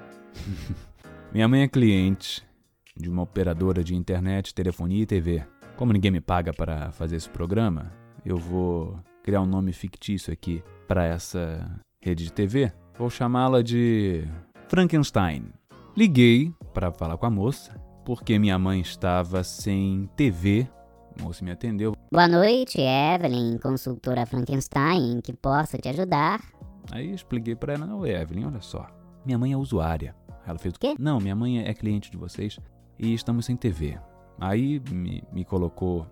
minha 1.34 1.48
mãe 1.48 1.62
é 1.62 1.68
cliente 1.68 2.46
de 2.96 3.10
uma 3.10 3.22
operadora 3.22 3.82
de 3.82 3.96
internet, 3.96 4.54
telefonia 4.54 5.02
e 5.02 5.06
TV. 5.06 5.42
Como 5.76 5.92
ninguém 5.92 6.12
me 6.12 6.20
paga 6.20 6.52
para 6.52 6.92
fazer 6.92 7.16
esse 7.16 7.28
programa, 7.28 7.90
eu 8.24 8.36
vou 8.36 8.96
criar 9.24 9.40
um 9.40 9.46
nome 9.46 9.72
fictício 9.72 10.32
aqui 10.32 10.62
para 10.86 11.04
essa 11.04 11.68
rede 12.00 12.22
de 12.22 12.32
TV. 12.32 12.72
Vou 12.96 13.10
chamá-la 13.10 13.60
de 13.60 14.22
Frankenstein. 14.68 15.46
Liguei 15.96 16.54
para 16.72 16.92
falar 16.92 17.16
com 17.16 17.26
a 17.26 17.30
moça, 17.30 17.74
porque 18.04 18.38
minha 18.38 18.56
mãe 18.56 18.80
estava 18.80 19.42
sem 19.42 20.08
TV. 20.14 20.68
A 21.18 21.24
moça 21.24 21.44
me 21.44 21.50
atendeu. 21.50 21.96
Boa 22.12 22.28
noite, 22.28 22.80
Evelyn, 22.80 23.58
consultora 23.58 24.24
Frankenstein, 24.26 25.20
que 25.20 25.32
posso 25.32 25.76
te 25.76 25.88
ajudar? 25.88 26.40
Aí 26.92 27.12
expliquei 27.12 27.54
pra 27.54 27.74
ela, 27.74 27.86
não, 27.86 28.06
Evelyn, 28.06 28.46
olha 28.46 28.60
só. 28.60 28.86
Minha 29.24 29.38
mãe 29.38 29.52
é 29.52 29.56
usuária. 29.56 30.14
Ela 30.46 30.58
fez 30.58 30.74
o 30.74 30.78
Quê? 30.78 30.94
Não, 30.98 31.20
minha 31.20 31.36
mãe 31.36 31.60
é 31.60 31.74
cliente 31.74 32.10
de 32.10 32.16
vocês 32.16 32.58
e 32.98 33.14
estamos 33.14 33.46
sem 33.46 33.56
TV. 33.56 33.98
Aí 34.40 34.80
me, 34.90 35.22
me 35.32 35.44
colocou, 35.44 36.06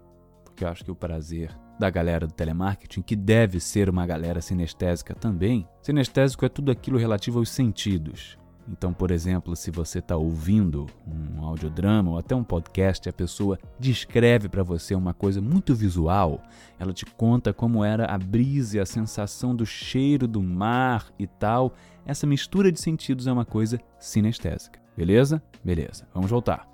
porque 0.44 0.64
eu 0.64 0.68
acho 0.68 0.84
que 0.84 0.90
o 0.90 0.94
prazer 0.94 1.50
da 1.78 1.88
galera 1.88 2.26
do 2.26 2.32
telemarketing, 2.32 3.02
que 3.02 3.14
deve 3.14 3.60
ser 3.60 3.88
uma 3.88 4.06
galera 4.06 4.40
sinestésica 4.40 5.14
também. 5.14 5.66
Sinestésico 5.80 6.44
é 6.44 6.48
tudo 6.48 6.70
aquilo 6.70 6.98
relativo 6.98 7.38
aos 7.38 7.50
sentidos. 7.50 8.36
Então, 8.70 8.92
por 8.92 9.10
exemplo, 9.10 9.56
se 9.56 9.70
você 9.70 9.98
está 9.98 10.16
ouvindo 10.16 10.86
um 11.06 11.42
audiodrama 11.42 12.10
ou 12.10 12.18
até 12.18 12.34
um 12.36 12.44
podcast, 12.44 13.08
a 13.08 13.12
pessoa 13.12 13.58
descreve 13.80 14.48
para 14.48 14.62
você 14.62 14.94
uma 14.94 15.14
coisa 15.14 15.40
muito 15.40 15.74
visual. 15.74 16.42
Ela 16.78 16.92
te 16.92 17.06
conta 17.06 17.52
como 17.52 17.82
era 17.82 18.04
a 18.04 18.18
brisa, 18.18 18.82
a 18.82 18.86
sensação 18.86 19.56
do 19.56 19.64
cheiro 19.64 20.28
do 20.28 20.42
mar 20.42 21.10
e 21.18 21.26
tal. 21.26 21.74
Essa 22.04 22.26
mistura 22.26 22.70
de 22.70 22.80
sentidos 22.80 23.26
é 23.26 23.32
uma 23.32 23.44
coisa 23.44 23.80
sinestésica. 23.98 24.78
Beleza? 24.96 25.42
Beleza. 25.64 26.06
Vamos 26.12 26.30
voltar. 26.30 26.68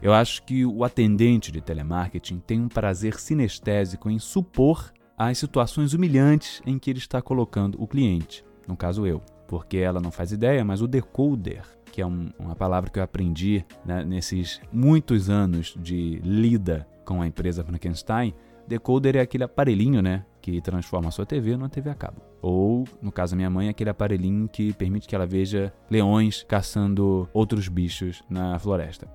Eu 0.00 0.14
acho 0.14 0.42
que 0.44 0.64
o 0.64 0.84
atendente 0.84 1.50
de 1.52 1.60
telemarketing 1.60 2.38
tem 2.38 2.60
um 2.60 2.68
prazer 2.68 3.18
sinestésico 3.18 4.08
em 4.08 4.18
supor 4.18 4.92
as 5.16 5.36
situações 5.36 5.92
humilhantes 5.92 6.62
em 6.64 6.78
que 6.78 6.88
ele 6.88 6.98
está 6.98 7.20
colocando 7.20 7.76
o 7.82 7.86
cliente, 7.86 8.42
no 8.66 8.74
caso 8.74 9.06
eu, 9.06 9.20
porque 9.50 9.78
ela 9.78 10.00
não 10.00 10.12
faz 10.12 10.30
ideia, 10.30 10.64
mas 10.64 10.80
o 10.80 10.86
decoder, 10.86 11.62
que 11.90 12.00
é 12.00 12.06
um- 12.06 12.30
uma 12.38 12.54
palavra 12.54 12.88
que 12.88 13.00
eu 13.00 13.02
aprendi 13.02 13.64
né, 13.84 14.04
nesses 14.04 14.60
muitos 14.72 15.28
anos 15.28 15.74
de 15.76 16.20
lida 16.22 16.86
com 17.04 17.20
a 17.20 17.26
empresa 17.26 17.64
Frankenstein, 17.64 18.32
decoder 18.68 19.16
é 19.16 19.20
aquele 19.20 19.42
aparelhinho, 19.42 20.00
né, 20.00 20.24
que 20.40 20.60
transforma 20.60 21.08
a 21.08 21.10
sua 21.10 21.26
TV 21.26 21.56
numa 21.56 21.68
TV 21.68 21.90
a 21.90 21.94
cabo. 21.96 22.22
Ou, 22.40 22.84
no 23.02 23.10
caso 23.10 23.32
da 23.32 23.38
minha 23.38 23.50
mãe, 23.50 23.68
aquele 23.68 23.90
aparelhinho 23.90 24.48
que 24.48 24.72
permite 24.72 25.08
que 25.08 25.16
ela 25.16 25.26
veja 25.26 25.72
leões 25.90 26.44
caçando 26.44 27.28
outros 27.34 27.66
bichos 27.66 28.22
na 28.30 28.56
floresta. 28.56 29.08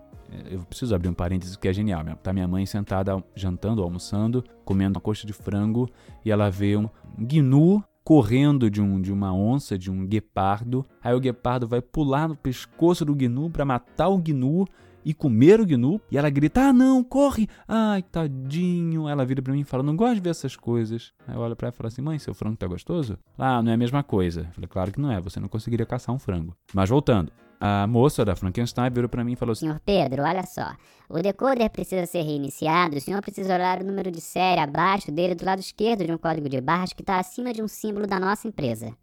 Eu 0.51 0.59
preciso 0.65 0.93
abrir 0.93 1.07
um 1.07 1.13
parênteses 1.13 1.55
que 1.55 1.65
é 1.65 1.71
genial. 1.71 2.03
Tá 2.21 2.33
minha 2.33 2.47
mãe 2.47 2.65
sentada 2.65 3.23
jantando, 3.35 3.81
almoçando, 3.81 4.43
comendo 4.65 4.97
uma 4.97 5.01
coxa 5.01 5.25
de 5.25 5.31
frango 5.31 5.89
e 6.25 6.29
ela 6.31 6.49
vê 6.51 6.75
um 6.75 6.89
gnu 7.17 7.81
correndo 8.05 8.69
de, 8.69 8.79
um, 8.79 9.01
de 9.01 9.11
uma 9.11 9.33
onça, 9.33 9.77
de 9.77 9.89
um 9.91 10.05
guepardo. 10.05 10.85
Aí 11.03 11.13
o 11.13 11.19
guepardo 11.19 11.67
vai 11.67 11.81
pular 11.81 12.29
no 12.29 12.35
pescoço 12.35 13.03
do 13.03 13.15
gnu 13.15 13.49
para 13.49 13.65
matar 13.65 14.07
o 14.09 14.19
gnu 14.19 14.65
e 15.03 15.13
comer 15.13 15.59
o 15.59 15.65
gnu. 15.65 15.99
E 16.11 16.17
ela 16.17 16.29
grita: 16.29 16.69
Ah, 16.69 16.73
não, 16.73 17.03
corre! 17.03 17.47
Ai, 17.67 18.03
tadinho. 18.03 19.09
Ela 19.09 19.25
vira 19.25 19.41
pra 19.41 19.51
mim 19.51 19.61
e 19.61 19.65
fala: 19.65 19.81
Não 19.81 19.95
gosto 19.95 20.15
de 20.15 20.21
ver 20.21 20.29
essas 20.29 20.55
coisas. 20.55 21.13
Aí 21.27 21.35
eu 21.35 21.41
olho 21.41 21.55
pra 21.55 21.67
ela 21.67 21.73
e 21.73 21.77
falo 21.77 21.87
assim: 21.87 22.01
Mãe, 22.01 22.19
seu 22.19 22.35
frango 22.35 22.55
tá 22.55 22.67
gostoso? 22.67 23.17
Ah, 23.37 23.61
não 23.63 23.71
é 23.71 23.73
a 23.73 23.77
mesma 23.77 24.03
coisa. 24.03 24.41
Eu 24.41 24.53
falei: 24.53 24.67
Claro 24.67 24.91
que 24.91 25.01
não 25.01 25.11
é, 25.11 25.19
você 25.19 25.39
não 25.39 25.49
conseguiria 25.49 25.85
caçar 25.85 26.13
um 26.13 26.19
frango. 26.19 26.55
Mas 26.73 26.89
voltando. 26.89 27.31
A 27.59 27.87
moça 27.87 28.25
da 28.25 28.35
Frankenstein 28.35 28.89
virou 28.91 29.09
pra 29.09 29.23
mim 29.23 29.33
e 29.33 29.35
falou 29.35 29.53
assim: 29.53 29.67
Senhor 29.67 29.79
Pedro, 29.85 30.23
olha 30.23 30.43
só. 30.43 30.73
O 31.07 31.21
decoder 31.21 31.69
precisa 31.69 32.05
ser 32.05 32.21
reiniciado. 32.21 32.97
O 32.97 33.01
senhor 33.01 33.21
precisa 33.21 33.53
olhar 33.53 33.81
o 33.81 33.85
número 33.85 34.11
de 34.11 34.19
série 34.19 34.59
abaixo 34.59 35.11
dele, 35.11 35.35
do 35.35 35.45
lado 35.45 35.59
esquerdo 35.59 36.03
de 36.05 36.11
um 36.11 36.17
código 36.17 36.49
de 36.49 36.59
barras 36.59 36.93
que 36.93 37.01
está 37.01 37.19
acima 37.19 37.53
de 37.53 37.61
um 37.61 37.67
símbolo 37.67 38.07
da 38.07 38.19
nossa 38.19 38.47
empresa. 38.47 38.93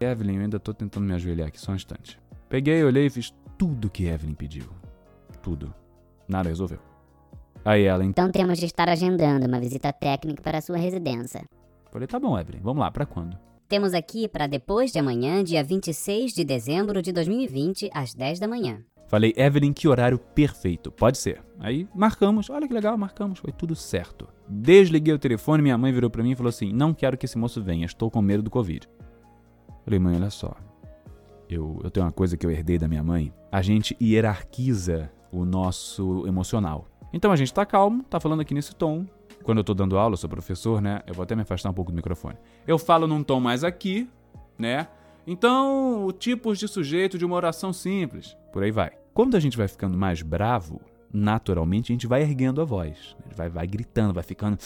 Evelyn, 0.00 0.36
eu 0.36 0.42
ainda 0.42 0.60
tô 0.60 0.72
tentando 0.72 1.04
me 1.04 1.14
ajoelhar 1.14 1.48
aqui, 1.48 1.60
só 1.60 1.72
um 1.72 1.76
instante. 1.76 2.18
Peguei, 2.48 2.82
olhei 2.82 3.06
e 3.06 3.10
fiz 3.10 3.34
tudo 3.58 3.90
que 3.90 4.06
Evelyn 4.06 4.34
pediu. 4.34 4.68
Tudo. 5.42 5.74
Nada 6.26 6.48
resolveu. 6.48 6.78
Aí 7.64 7.84
ela 7.84 8.04
então. 8.04 8.28
Então 8.28 8.40
temos 8.40 8.58
de 8.58 8.66
estar 8.66 8.88
agendando 8.88 9.46
uma 9.46 9.60
visita 9.60 9.92
técnica 9.92 10.42
para 10.42 10.58
a 10.58 10.60
sua 10.60 10.78
residência. 10.78 11.44
Falei, 11.90 12.06
tá 12.06 12.18
bom, 12.18 12.38
Evelyn, 12.38 12.60
vamos 12.62 12.80
lá, 12.80 12.90
pra 12.90 13.04
quando? 13.04 13.36
Temos 13.68 13.92
aqui 13.92 14.26
para 14.26 14.46
depois 14.46 14.90
de 14.90 14.98
amanhã, 14.98 15.44
dia 15.44 15.62
26 15.62 16.32
de 16.32 16.42
dezembro 16.42 17.02
de 17.02 17.12
2020, 17.12 17.90
às 17.92 18.14
10 18.14 18.40
da 18.40 18.48
manhã. 18.48 18.82
Falei, 19.08 19.34
Evelyn, 19.36 19.74
que 19.74 19.86
horário 19.86 20.18
perfeito. 20.18 20.90
Pode 20.90 21.18
ser. 21.18 21.42
Aí 21.60 21.86
marcamos, 21.94 22.48
olha 22.48 22.66
que 22.66 22.72
legal, 22.72 22.96
marcamos, 22.96 23.38
foi 23.38 23.52
tudo 23.52 23.76
certo. 23.76 24.26
Desliguei 24.48 25.12
o 25.12 25.18
telefone, 25.18 25.62
minha 25.62 25.76
mãe 25.76 25.92
virou 25.92 26.08
pra 26.08 26.22
mim 26.22 26.30
e 26.30 26.34
falou 26.34 26.48
assim: 26.48 26.72
Não 26.72 26.94
quero 26.94 27.18
que 27.18 27.26
esse 27.26 27.36
moço 27.36 27.62
venha, 27.62 27.84
estou 27.84 28.10
com 28.10 28.22
medo 28.22 28.42
do 28.42 28.48
Covid. 28.48 28.88
Falei, 29.84 29.98
mãe, 29.98 30.16
olha 30.16 30.30
só. 30.30 30.56
Eu, 31.46 31.78
eu 31.84 31.90
tenho 31.90 32.06
uma 32.06 32.12
coisa 32.12 32.38
que 32.38 32.46
eu 32.46 32.50
herdei 32.50 32.78
da 32.78 32.88
minha 32.88 33.02
mãe. 33.02 33.30
A 33.52 33.60
gente 33.60 33.94
hierarquiza 34.00 35.12
o 35.30 35.44
nosso 35.44 36.26
emocional. 36.26 36.86
Então 37.12 37.30
a 37.30 37.36
gente 37.36 37.52
tá 37.52 37.66
calmo, 37.66 38.02
tá 38.04 38.18
falando 38.18 38.40
aqui 38.40 38.54
nesse 38.54 38.74
tom. 38.74 39.04
Quando 39.48 39.56
eu 39.60 39.64
tô 39.64 39.72
dando 39.72 39.96
aula, 39.96 40.12
eu 40.12 40.18
sou 40.18 40.28
professor, 40.28 40.78
né? 40.82 41.00
Eu 41.06 41.14
vou 41.14 41.22
até 41.22 41.34
me 41.34 41.40
afastar 41.40 41.70
um 41.70 41.72
pouco 41.72 41.90
do 41.90 41.94
microfone. 41.94 42.36
Eu 42.66 42.78
falo 42.78 43.06
num 43.06 43.22
tom 43.22 43.40
mais 43.40 43.64
aqui, 43.64 44.06
né? 44.58 44.88
Então, 45.26 46.14
tipos 46.18 46.58
de 46.58 46.68
sujeito 46.68 47.16
de 47.16 47.24
uma 47.24 47.34
oração 47.34 47.72
simples. 47.72 48.36
Por 48.52 48.62
aí 48.62 48.70
vai. 48.70 48.90
Quando 49.14 49.38
a 49.38 49.40
gente 49.40 49.56
vai 49.56 49.66
ficando 49.66 49.96
mais 49.96 50.20
bravo, 50.20 50.82
naturalmente 51.10 51.90
a 51.90 51.94
gente 51.94 52.06
vai 52.06 52.20
erguendo 52.20 52.60
a 52.60 52.64
voz. 52.66 53.16
Vai, 53.34 53.48
vai 53.48 53.66
gritando, 53.66 54.12
vai 54.12 54.22
ficando. 54.22 54.58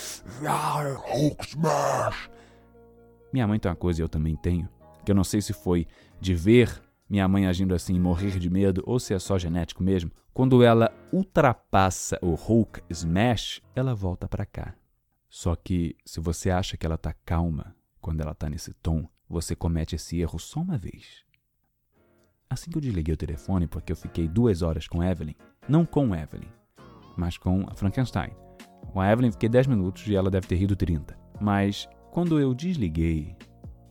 Minha 3.33 3.47
mãe 3.47 3.61
tem 3.61 3.71
uma 3.71 3.77
coisa 3.77 4.01
e 4.01 4.03
eu 4.03 4.09
também 4.09 4.35
tenho, 4.35 4.69
que 5.05 5.13
eu 5.13 5.15
não 5.15 5.23
sei 5.23 5.41
se 5.41 5.53
foi 5.53 5.87
de 6.21 6.35
ver 6.35 6.83
minha 7.09 7.29
mãe 7.29 7.47
agindo 7.47 7.73
assim 7.73 7.95
e 7.95 8.01
morrer 8.01 8.37
de 8.37 8.51
medo 8.51 8.83
ou 8.85 8.99
se 8.99 9.15
é 9.15 9.19
só 9.21 9.39
genético 9.39 9.81
mesmo. 9.81 10.11
Quando 10.35 10.63
ela 10.63 10.91
ultrapassa 11.13 12.19
o 12.23 12.35
Hulk 12.35 12.83
Smash, 12.89 13.61
ela 13.77 13.95
volta 13.95 14.27
pra 14.27 14.47
cá. 14.47 14.75
Só 15.29 15.55
que 15.55 15.95
se 16.07 16.21
você 16.21 16.51
acha 16.51 16.75
que 16.77 16.87
ela 16.87 16.97
tá 16.97 17.13
calma 17.25 17.77
quando 18.01 18.23
ela 18.23 18.35
tá 18.35 18.49
nesse 18.49 18.73
tom, 18.73 19.07
você 19.29 19.55
comete 19.55 19.95
esse 19.95 20.19
erro 20.19 20.39
só 20.39 20.61
uma 20.61 20.79
vez. 20.79 21.23
Assim 22.49 22.71
que 22.71 22.79
eu 22.79 22.83
desliguei 22.83 23.13
o 23.13 23.17
telefone, 23.17 23.67
porque 23.67 23.93
eu 23.93 23.97
fiquei 23.97 24.27
duas 24.27 24.63
horas 24.63 24.89
com 24.89 25.05
Evelyn, 25.05 25.35
não 25.69 25.85
com 25.85 26.15
Evelyn, 26.15 26.49
mas 27.17 27.37
com 27.37 27.67
a 27.69 27.75
Frankenstein. 27.75 28.31
Com 28.91 29.01
a 29.01 29.11
Evelyn 29.11 29.33
fiquei 29.33 29.51
10 29.51 29.67
minutos 29.67 30.07
e 30.07 30.17
ela 30.17 30.31
deve 30.31 30.47
ter 30.47 30.57
rido 30.57 30.75
30. 30.75 31.15
Mas 31.41 31.87
quando 32.11 32.41
eu 32.41 32.55
desliguei, 32.55 33.37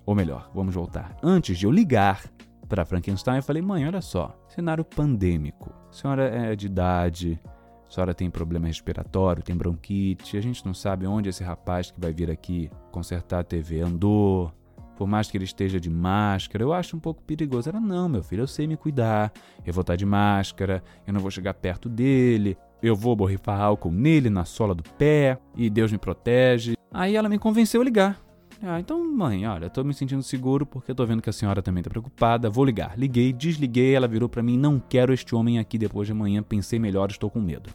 ou 0.06 0.16
melhor, 0.16 0.50
vamos 0.56 0.74
voltar, 0.74 1.16
antes 1.22 1.58
de 1.58 1.68
eu 1.68 1.72
ligar 1.72 2.32
para 2.72 2.86
Frankenstein, 2.86 3.36
eu 3.36 3.44
falei: 3.44 3.62
mãe, 3.62 3.86
olha 3.86 4.00
só, 4.00 4.34
cenário 4.48 4.86
pandêmico. 4.86 5.74
A 5.90 5.94
senhora 5.94 6.24
é 6.24 6.56
de 6.56 6.68
idade, 6.68 7.38
a 7.86 7.94
senhora 7.94 8.14
tem 8.14 8.30
problema 8.30 8.66
respiratório, 8.66 9.44
tem 9.44 9.58
bronquite, 9.58 10.38
a 10.38 10.42
gente 10.42 10.66
não 10.66 10.74
sabe 10.74 11.06
onde 11.06 11.28
esse 11.28 11.44
rapaz 11.44 11.92
que 11.92 12.00
vai 12.00 12.14
vir 12.14 12.32
aqui 12.32 12.72
consertar 12.90 13.42
a 13.42 13.44
TV 13.44 13.82
andou. 13.82 14.54
Por 14.96 15.06
mais 15.06 15.30
que 15.30 15.36
ele 15.36 15.44
esteja 15.44 15.82
de 15.82 15.90
máscara, 15.90 16.64
eu 16.64 16.72
acho 16.72 16.96
um 16.96 17.00
pouco 17.00 17.22
perigoso. 17.24 17.68
Ela, 17.68 17.80
não, 17.82 18.08
meu 18.08 18.24
filho, 18.24 18.44
eu 18.44 18.48
sei 18.48 18.68
me 18.68 18.78
cuidar. 18.78 19.34
Eu 19.66 19.74
vou 19.74 19.82
estar 19.82 19.98
de 19.98 20.06
máscara, 20.06 20.82
eu 21.06 21.12
não 21.12 21.20
vou 21.20 21.32
chegar 21.32 21.54
perto 21.56 21.90
dele, 21.90 22.56
eu 22.82 22.96
vou 22.96 23.16
borrifar 23.18 23.60
álcool 23.60 23.92
nele, 23.92 24.30
na 24.30 24.46
sola 24.46 24.74
do 24.74 24.84
pé, 24.84 25.38
e 25.58 25.70
Deus 25.70 25.92
me 25.92 25.98
protege. 25.98 26.76
Aí 26.94 27.18
ela 27.18 27.28
me 27.28 27.40
convenceu 27.40 27.82
a 27.82 27.84
ligar. 27.84 28.31
Ah, 28.64 28.80
então, 28.80 29.04
mãe, 29.04 29.48
olha, 29.48 29.72
tô 29.72 29.84
me 29.84 29.94
sentindo 29.94 30.22
seguro 30.22 30.68
porque 30.68 30.94
tô 30.94 31.04
vendo 31.04 31.22
que 31.22 31.30
a 31.30 31.34
senhora 31.34 31.64
também 31.64 31.82
tá 31.82 31.90
preocupada. 31.90 32.50
Vou 32.50 32.64
ligar. 32.64 32.98
Liguei, 32.98 33.34
desliguei, 33.34 33.96
ela 33.96 34.08
virou 34.08 34.30
pra 34.30 34.44
mim: 34.44 34.58
não 34.58 34.80
quero 34.80 35.12
este 35.14 35.34
homem 35.34 35.58
aqui 35.58 35.80
depois 35.80 36.06
de 36.06 36.12
amanhã, 36.12 36.44
pensei 36.44 36.78
melhor, 36.78 37.10
estou 37.10 37.30
com 37.30 37.42
medo. 37.42 37.72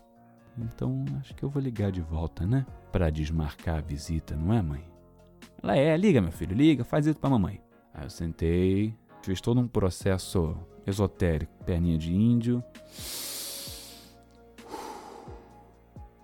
Então 0.57 1.05
acho 1.19 1.35
que 1.35 1.43
eu 1.43 1.51
vou 1.51 1.61
ligar 1.61 1.91
de 1.91 2.01
volta, 2.01 2.47
né? 2.47 2.65
Pra 2.93 3.11
desmarcar 3.11 3.79
a 3.79 3.81
visita, 3.81 4.37
não 4.37 4.55
é, 4.55 4.63
mãe? 4.63 4.85
Ela 5.63 5.77
é, 5.77 5.97
liga, 5.97 6.21
meu 6.21 6.31
filho, 6.31 6.55
liga, 6.55 6.85
faz 6.85 7.07
isso 7.07 7.19
pra 7.19 7.29
mamãe. 7.29 7.61
Aí 7.93 8.05
eu 8.05 8.11
sentei, 8.11 8.95
fiz 9.23 9.41
todo 9.41 9.61
um 9.61 9.67
processo 9.67 10.57
esotérico, 10.87 11.53
perninha 11.65 11.99
de 11.99 12.15
índio. 12.15 12.63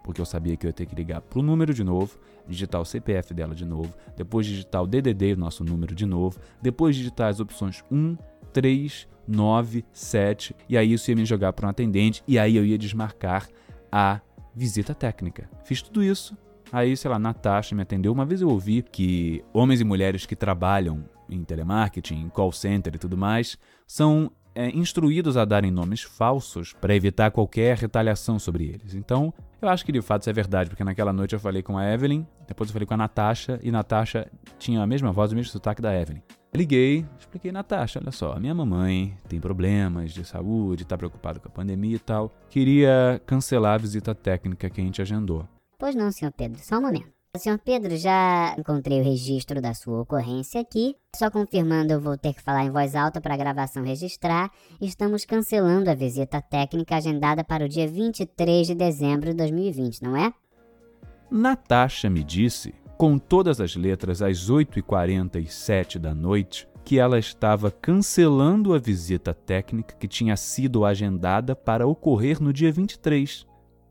Porque 0.05 0.21
eu 0.21 0.27
sabia 0.27 0.57
que 0.57 0.67
eu 0.67 0.69
ia 0.69 0.73
ter 0.73 0.87
que 0.87 0.95
ligar 0.95 1.21
pro 1.21 1.43
número 1.43 1.75
de 1.75 1.83
novo, 1.83 2.19
digitar 2.47 2.81
o 2.81 2.85
CPF 2.85 3.33
dela 3.35 3.55
de 3.55 3.65
novo, 3.65 3.95
depois 4.17 4.47
digitar 4.47 4.83
o 4.83 4.87
DDD, 4.87 5.35
o 5.35 5.39
nosso 5.39 5.65
número 5.65 5.95
de 5.95 6.07
novo, 6.07 6.39
depois 6.61 6.97
digitar 6.97 7.29
as 7.29 7.41
opções 7.41 7.83
1, 7.91 8.17
3, 8.53 9.09
9, 9.27 9.85
7, 9.93 10.55
e 10.69 10.77
aí 10.77 10.93
isso 10.93 11.11
ia 11.11 11.17
me 11.17 11.25
jogar 11.25 11.53
para 11.53 11.67
um 11.67 11.71
atendente, 11.71 12.23
e 12.27 12.39
aí 12.39 12.57
eu 12.57 12.65
ia 12.65 12.79
desmarcar 12.79 13.49
a 13.91 14.21
visita 14.55 14.95
técnica. 14.95 15.49
Fiz 15.65 15.81
tudo 15.83 16.03
isso, 16.03 16.37
aí, 16.73 16.97
sei 16.97 17.11
lá, 17.11 17.19
Natasha 17.19 17.75
me 17.75 17.83
atendeu. 17.83 18.13
Uma 18.13 18.25
vez 18.25 18.41
eu 18.41 18.49
ouvi 18.49 18.83
que 18.83 19.45
homens 19.53 19.81
e 19.81 19.85
mulheres 19.85 20.27
que 20.27 20.37
trabalham 20.37 21.05
em 21.29 21.43
telemarketing, 21.45 22.21
em 22.21 22.29
call 22.29 22.53
center 22.53 22.95
e 22.95 22.99
tudo 22.99 23.17
mais, 23.17 23.57
são 23.87 24.31
é, 24.55 24.69
instruídos 24.71 25.37
a 25.37 25.45
darem 25.45 25.71
nomes 25.71 26.03
falsos 26.03 26.73
para 26.73 26.95
evitar 26.95 27.31
qualquer 27.31 27.77
retaliação 27.77 28.39
sobre 28.39 28.65
eles. 28.65 28.95
Então, 28.95 29.33
eu 29.61 29.69
acho 29.69 29.85
que 29.85 29.93
de 29.93 30.03
fato 30.03 30.23
isso 30.23 30.31
é 30.31 30.33
verdade, 30.33 30.71
porque 30.71 30.85
naquela 30.85 31.13
noite 31.13 31.35
eu 31.35 31.41
falei 31.41 31.63
com 31.63 31.79
a 31.79 31.85
Evelyn, 31.91 32.27
depois 32.47 32.69
eu 32.69 32.73
falei 32.73 32.87
com 32.87 32.95
a 32.95 32.97
Natasha, 32.97 33.59
e 33.63 33.71
Natasha 33.71 34.31
tinha 34.59 34.83
a 34.83 34.87
mesma 34.87 35.13
voz, 35.13 35.33
o 35.33 35.35
mesmo 35.35 35.53
sotaque 35.53 35.81
da 35.81 35.95
Evelyn. 35.95 36.23
Liguei, 36.55 37.07
expliquei, 37.19 37.51
Natasha, 37.51 37.99
olha 37.99 38.13
só, 38.13 38.39
minha 38.39 38.55
mamãe 38.55 39.17
tem 39.27 39.41
problemas 39.41 40.13
de 40.13 40.23
saúde, 40.23 40.85
tá 40.85 40.99
preocupada 40.99 41.41
com 41.41 41.49
a 41.49 41.51
pandemia 41.51 41.97
e 41.97 41.99
tal. 41.99 42.31
Queria 42.51 43.23
cancelar 43.25 43.75
a 43.75 43.79
visita 43.79 44.15
técnica 44.15 44.69
que 44.69 44.81
a 44.81 44.85
gente 44.85 45.01
agendou. 45.01 45.49
Pois 45.79 45.95
não, 45.95 46.13
senhor 46.13 46.31
Pedro, 46.33 46.61
só 46.63 46.77
um 46.77 46.83
momento. 46.83 47.22
Senhor 47.39 47.59
Pedro, 47.59 47.97
já 47.97 48.55
encontrei 48.59 49.01
o 49.01 49.05
registro 49.05 49.59
da 49.59 49.73
sua 49.73 50.03
ocorrência 50.03 50.61
aqui. 50.61 50.95
Só 51.17 51.31
confirmando, 51.31 51.91
eu 51.91 51.99
vou 51.99 52.19
ter 52.19 52.35
que 52.35 52.43
falar 52.43 52.63
em 52.63 52.71
voz 52.71 52.95
alta 52.95 53.23
para 53.23 53.33
a 53.33 53.39
gravação 53.39 53.83
registrar. 53.83 54.51
Estamos 54.79 55.25
cancelando 55.25 55.89
a 55.89 55.95
visita 55.95 56.43
técnica 56.43 56.97
agendada 56.97 57.43
para 57.43 57.65
o 57.65 57.69
dia 57.71 57.89
23 57.89 58.67
de 58.67 58.75
dezembro 58.75 59.31
de 59.31 59.37
2020, 59.37 60.03
não 60.03 60.15
é? 60.15 60.31
Natasha 61.31 62.11
me 62.11 62.23
disse, 62.23 62.75
com 62.99 63.17
todas 63.17 63.63
as 63.63 63.77
letras 63.77 64.21
às 64.21 64.51
8h47 64.51 65.99
da 65.99 66.15
noite, 66.15 66.69
que 66.85 66.99
ela 66.99 67.19
estava 67.19 67.71
cancelando 67.71 68.75
a 68.75 68.79
visita 68.79 69.33
técnica 69.33 69.97
que 69.97 70.07
tinha 70.07 70.37
sido 70.37 70.85
agendada 70.85 71.57
para 71.57 71.87
ocorrer 71.87 72.43
no 72.43 72.53
dia 72.53 72.71
23 72.71 73.47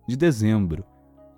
de 0.08 0.16
dezembro 0.16 0.86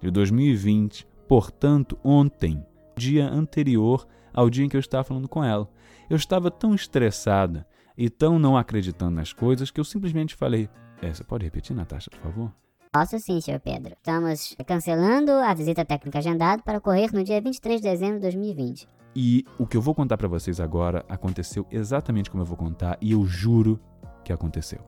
de 0.02 0.12
2020, 0.12 1.13
portanto, 1.28 1.98
ontem, 2.04 2.66
dia 2.96 3.28
anterior 3.28 4.08
ao 4.34 4.50
dia 4.50 4.66
em 4.66 4.70
que 4.70 4.76
eu 4.76 4.80
estava 4.80 5.04
falando 5.04 5.28
com 5.28 5.44
ela. 5.44 5.70
Eu 6.10 6.18
estava 6.18 6.50
tão 6.50 6.74
estressada 6.74 7.66
e 7.98 8.10
tão 8.10 8.40
não 8.40 8.58
acreditando 8.58 9.16
nas 9.16 9.32
coisas 9.32 9.72
que 9.72 9.80
eu 9.80 9.84
simplesmente 9.84 10.36
falei: 10.36 10.70
Você 11.02 11.24
pode 11.24 11.46
repetir, 11.46 11.76
Natasha, 11.76 12.10
por 12.10 12.20
favor? 12.20 12.52
Posso 12.92 13.18
sim, 13.20 13.42
senhor 13.42 13.60
Pedro. 13.60 13.94
Estamos 13.94 14.56
cancelando 14.68 15.32
a 15.32 15.54
visita 15.54 15.84
técnica 15.84 16.20
agendada 16.20 16.62
para 16.62 16.78
ocorrer 16.78 17.12
no 17.12 17.24
dia 17.24 17.42
23 17.42 17.82
de 17.82 17.90
dezembro 17.90 18.16
de 18.18 18.22
2020. 18.22 18.88
E 19.16 19.46
o 19.58 19.66
que 19.66 19.78
eu 19.78 19.82
vou 19.82 19.96
contar 19.96 20.18
para 20.18 20.28
vocês 20.28 20.60
agora 20.60 21.06
aconteceu 21.10 21.66
exatamente 21.72 22.30
como 22.30 22.44
eu 22.44 22.48
vou 22.48 22.58
contar 22.58 22.98
e 23.02 23.12
eu 23.12 23.26
juro 23.26 23.80
que 24.24 24.34
aconteceu. 24.34 24.80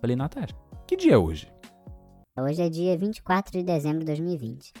Falei, 0.00 0.16
Natasha, 0.16 0.54
que 0.86 0.96
dia 0.96 1.14
é 1.14 1.18
hoje? 1.18 1.52
Hoje 2.38 2.62
é 2.62 2.68
dia 2.68 2.96
24 2.96 3.52
de 3.52 3.64
dezembro 3.64 4.00
de 4.00 4.06
2020. 4.06 4.72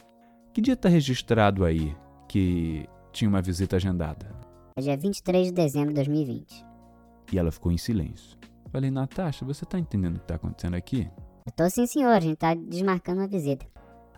Que 0.52 0.60
dia 0.60 0.74
está 0.74 0.88
registrado 0.88 1.64
aí 1.64 1.96
que 2.28 2.84
tinha 3.12 3.28
uma 3.28 3.40
visita 3.40 3.76
agendada? 3.76 4.34
É 4.76 4.82
dia 4.82 4.96
23 4.96 5.46
de 5.48 5.52
dezembro 5.52 5.90
de 5.90 5.94
2020. 5.94 6.66
E 7.32 7.38
ela 7.38 7.52
ficou 7.52 7.70
em 7.70 7.78
silêncio. 7.78 8.36
Falei, 8.72 8.90
Natasha, 8.90 9.44
você 9.44 9.64
tá 9.64 9.78
entendendo 9.78 10.16
o 10.16 10.20
que 10.20 10.26
tá 10.26 10.34
acontecendo 10.34 10.74
aqui? 10.74 11.08
Eu 11.46 11.52
tô 11.52 11.70
sim, 11.70 11.86
senhor. 11.86 12.10
A 12.10 12.20
gente 12.20 12.36
tá 12.36 12.52
desmarcando 12.54 13.20
uma 13.20 13.28
visita. 13.28 13.64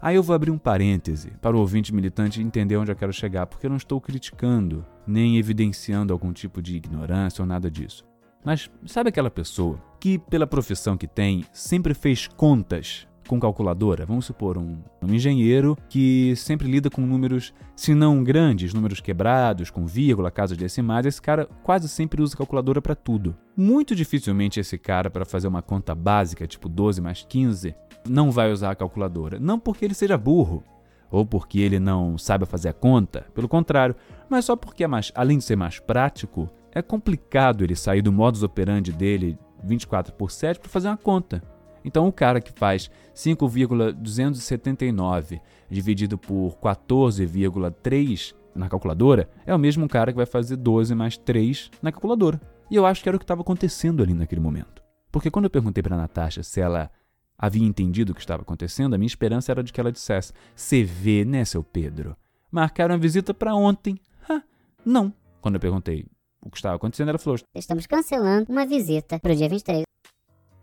Aí 0.00 0.16
eu 0.16 0.22
vou 0.22 0.34
abrir 0.34 0.50
um 0.50 0.58
parêntese 0.58 1.32
para 1.40 1.54
o 1.54 1.60
ouvinte 1.60 1.94
militante 1.94 2.40
entender 2.40 2.78
onde 2.78 2.90
eu 2.90 2.96
quero 2.96 3.12
chegar, 3.12 3.46
porque 3.46 3.66
eu 3.66 3.70
não 3.70 3.76
estou 3.76 4.00
criticando 4.00 4.84
nem 5.06 5.36
evidenciando 5.36 6.14
algum 6.14 6.32
tipo 6.32 6.62
de 6.62 6.76
ignorância 6.76 7.42
ou 7.42 7.46
nada 7.46 7.70
disso. 7.70 8.04
Mas 8.44 8.70
sabe 8.86 9.10
aquela 9.10 9.30
pessoa 9.30 9.78
que, 10.00 10.18
pela 10.18 10.46
profissão 10.46 10.96
que 10.96 11.06
tem, 11.06 11.44
sempre 11.52 11.94
fez 11.94 12.26
contas 12.26 13.06
com 13.32 13.40
calculadora? 13.40 14.04
Vamos 14.04 14.26
supor 14.26 14.58
um, 14.58 14.76
um 15.02 15.14
engenheiro 15.14 15.74
que 15.88 16.34
sempre 16.36 16.70
lida 16.70 16.90
com 16.90 17.00
números, 17.00 17.54
se 17.74 17.94
não 17.94 18.22
grandes, 18.22 18.74
números 18.74 19.00
quebrados, 19.00 19.70
com 19.70 19.86
vírgula, 19.86 20.30
casas 20.30 20.58
decimais. 20.58 21.06
Esse 21.06 21.22
cara 21.22 21.48
quase 21.62 21.88
sempre 21.88 22.20
usa 22.20 22.36
calculadora 22.36 22.82
para 22.82 22.94
tudo. 22.94 23.34
Muito 23.56 23.94
dificilmente 23.94 24.60
esse 24.60 24.76
cara, 24.76 25.08
para 25.08 25.24
fazer 25.24 25.48
uma 25.48 25.62
conta 25.62 25.94
básica, 25.94 26.46
tipo 26.46 26.68
12 26.68 27.00
mais 27.00 27.24
15, 27.26 27.74
não 28.06 28.30
vai 28.30 28.52
usar 28.52 28.72
a 28.72 28.76
calculadora. 28.76 29.38
Não 29.40 29.58
porque 29.58 29.86
ele 29.86 29.94
seja 29.94 30.18
burro, 30.18 30.62
ou 31.10 31.24
porque 31.24 31.58
ele 31.58 31.80
não 31.80 32.18
sabe 32.18 32.44
fazer 32.44 32.68
a 32.68 32.74
conta, 32.74 33.24
pelo 33.34 33.48
contrário, 33.48 33.96
mas 34.28 34.44
só 34.44 34.56
porque, 34.56 34.84
é 34.84 34.86
mais, 34.86 35.10
além 35.14 35.38
de 35.38 35.44
ser 35.44 35.56
mais 35.56 35.78
prático, 35.78 36.50
é 36.74 36.82
complicado 36.82 37.64
ele 37.64 37.76
sair 37.76 38.02
do 38.02 38.12
modus 38.12 38.42
operandi 38.42 38.92
dele 38.92 39.38
24 39.64 40.12
por 40.14 40.30
7 40.30 40.60
para 40.60 40.68
fazer 40.68 40.88
uma 40.88 40.98
conta. 40.98 41.42
Então, 41.84 42.06
o 42.06 42.12
cara 42.12 42.40
que 42.40 42.52
faz 42.52 42.90
5,279 43.14 45.40
dividido 45.70 46.18
por 46.18 46.56
14,3 46.56 48.34
na 48.54 48.68
calculadora 48.68 49.28
é 49.46 49.54
o 49.54 49.58
mesmo 49.58 49.88
cara 49.88 50.12
que 50.12 50.16
vai 50.16 50.26
fazer 50.26 50.56
12 50.56 50.94
mais 50.94 51.16
3 51.16 51.70
na 51.80 51.90
calculadora. 51.90 52.40
E 52.70 52.76
eu 52.76 52.86
acho 52.86 53.02
que 53.02 53.08
era 53.08 53.16
o 53.16 53.18
que 53.18 53.24
estava 53.24 53.42
acontecendo 53.42 54.02
ali 54.02 54.14
naquele 54.14 54.40
momento. 54.40 54.82
Porque 55.10 55.30
quando 55.30 55.44
eu 55.44 55.50
perguntei 55.50 55.82
para 55.82 55.96
Natasha 55.96 56.42
se 56.42 56.60
ela 56.60 56.90
havia 57.36 57.66
entendido 57.66 58.12
o 58.12 58.14
que 58.14 58.20
estava 58.20 58.42
acontecendo, 58.42 58.94
a 58.94 58.98
minha 58.98 59.06
esperança 59.06 59.52
era 59.52 59.62
de 59.62 59.72
que 59.72 59.80
ela 59.80 59.92
dissesse: 59.92 60.32
Você 60.54 60.82
vê, 60.82 61.24
né, 61.24 61.44
seu 61.44 61.62
Pedro? 61.62 62.16
Marcaram 62.50 62.94
a 62.94 62.98
visita 62.98 63.34
para 63.34 63.54
ontem. 63.54 63.98
Ah, 64.28 64.42
não. 64.84 65.12
Quando 65.40 65.56
eu 65.56 65.60
perguntei 65.60 66.06
o 66.40 66.50
que 66.50 66.56
estava 66.56 66.76
acontecendo, 66.76 67.10
ela 67.10 67.18
falou: 67.18 67.38
Estamos 67.54 67.86
cancelando 67.86 68.50
uma 68.50 68.64
visita 68.64 69.18
para 69.18 69.32
o 69.32 69.36
dia 69.36 69.48
23. 69.48 69.84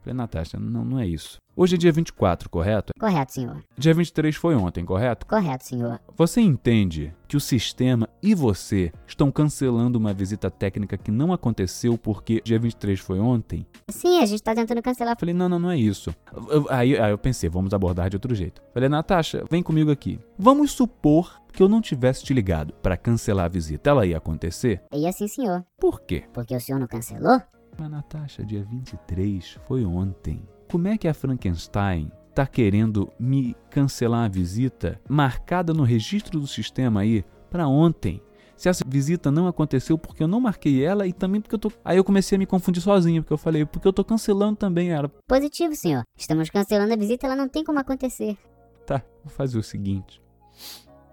Falei, 0.01 0.15
Natasha, 0.15 0.57
não, 0.59 0.85
não 0.85 0.99
é 0.99 1.05
isso. 1.05 1.37
Hoje 1.55 1.75
é 1.75 1.77
dia 1.77 1.91
24, 1.91 2.49
correto? 2.49 2.93
Correto, 2.97 3.33
senhor. 3.33 3.61
Dia 3.77 3.93
23 3.93 4.33
foi 4.35 4.55
ontem, 4.55 4.85
correto? 4.85 5.25
Correto, 5.25 5.65
senhor. 5.65 5.99
Você 6.15 6.39
entende 6.39 7.13
que 7.27 7.35
o 7.35 7.39
sistema 7.39 8.07
e 8.23 8.33
você 8.33 8.93
estão 9.05 9.29
cancelando 9.29 9.97
uma 9.99 10.13
visita 10.13 10.49
técnica 10.49 10.97
que 10.97 11.11
não 11.11 11.33
aconteceu 11.33 11.97
porque 11.97 12.41
dia 12.45 12.57
23 12.57 12.97
foi 13.01 13.19
ontem? 13.19 13.67
Sim, 13.89 14.21
a 14.21 14.25
gente 14.25 14.41
tá 14.41 14.55
tentando 14.55 14.81
cancelar. 14.81 15.17
Falei, 15.19 15.35
não, 15.35 15.49
não, 15.49 15.59
não 15.59 15.69
é 15.71 15.77
isso. 15.77 16.15
Eu- 16.47 16.65
Aí, 16.69 16.97
aí 16.97 17.11
eu 17.11 17.17
pensei, 17.17 17.49
vamos 17.49 17.73
abordar 17.73 18.09
de 18.09 18.15
outro 18.15 18.33
jeito. 18.33 18.61
Falei, 18.73 18.87
Natasha, 18.87 19.43
vem 19.51 19.61
comigo 19.61 19.91
aqui. 19.91 20.17
Vamos 20.37 20.71
supor 20.71 21.41
que 21.51 21.61
eu 21.61 21.67
não 21.67 21.81
tivesse 21.81 22.23
te 22.23 22.33
ligado 22.33 22.73
para 22.81 22.95
cancelar 22.95 23.45
a 23.45 23.49
visita. 23.49 23.89
Ela 23.89 24.05
ia 24.05 24.17
acontecer? 24.17 24.81
E 24.93 25.05
assim, 25.05 25.27
senhor. 25.27 25.65
Por 25.77 25.99
quê? 26.01 26.23
Porque 26.31 26.55
o 26.55 26.61
senhor 26.61 26.79
não 26.79 26.87
cancelou? 26.87 27.41
Mas, 27.79 27.89
Natasha, 27.89 28.43
dia 28.43 28.61
23 28.61 29.57
foi 29.65 29.85
ontem. 29.85 30.41
Como 30.69 30.89
é 30.89 30.97
que 30.97 31.07
a 31.07 31.13
Frankenstein 31.13 32.11
tá 32.35 32.45
querendo 32.45 33.09
me 33.17 33.55
cancelar 33.69 34.25
a 34.25 34.27
visita 34.27 34.99
marcada 35.07 35.73
no 35.73 35.83
registro 35.83 36.41
do 36.41 36.45
sistema 36.45 36.99
aí 36.99 37.23
para 37.49 37.69
ontem? 37.69 38.21
Se 38.57 38.67
essa 38.67 38.83
visita 38.85 39.31
não 39.31 39.47
aconteceu 39.47 39.97
porque 39.97 40.21
eu 40.21 40.27
não 40.27 40.41
marquei 40.41 40.83
ela 40.83 41.07
e 41.07 41.13
também 41.13 41.39
porque 41.39 41.55
eu 41.55 41.59
tô. 41.59 41.71
Aí 41.85 41.95
eu 41.95 42.03
comecei 42.03 42.35
a 42.35 42.39
me 42.39 42.45
confundir 42.45 42.81
sozinho, 42.81 43.23
porque 43.23 43.31
eu 43.31 43.37
falei, 43.37 43.65
porque 43.65 43.87
eu 43.87 43.93
tô 43.93 44.03
cancelando 44.03 44.57
também 44.57 44.91
ela. 44.91 45.09
Positivo, 45.25 45.73
senhor. 45.73 46.03
Estamos 46.17 46.49
cancelando 46.49 46.91
a 46.91 46.97
visita, 46.97 47.27
ela 47.27 47.35
não 47.37 47.47
tem 47.47 47.63
como 47.63 47.79
acontecer. 47.79 48.37
Tá, 48.85 49.01
vou 49.23 49.31
fazer 49.31 49.57
o 49.57 49.63
seguinte. 49.63 50.21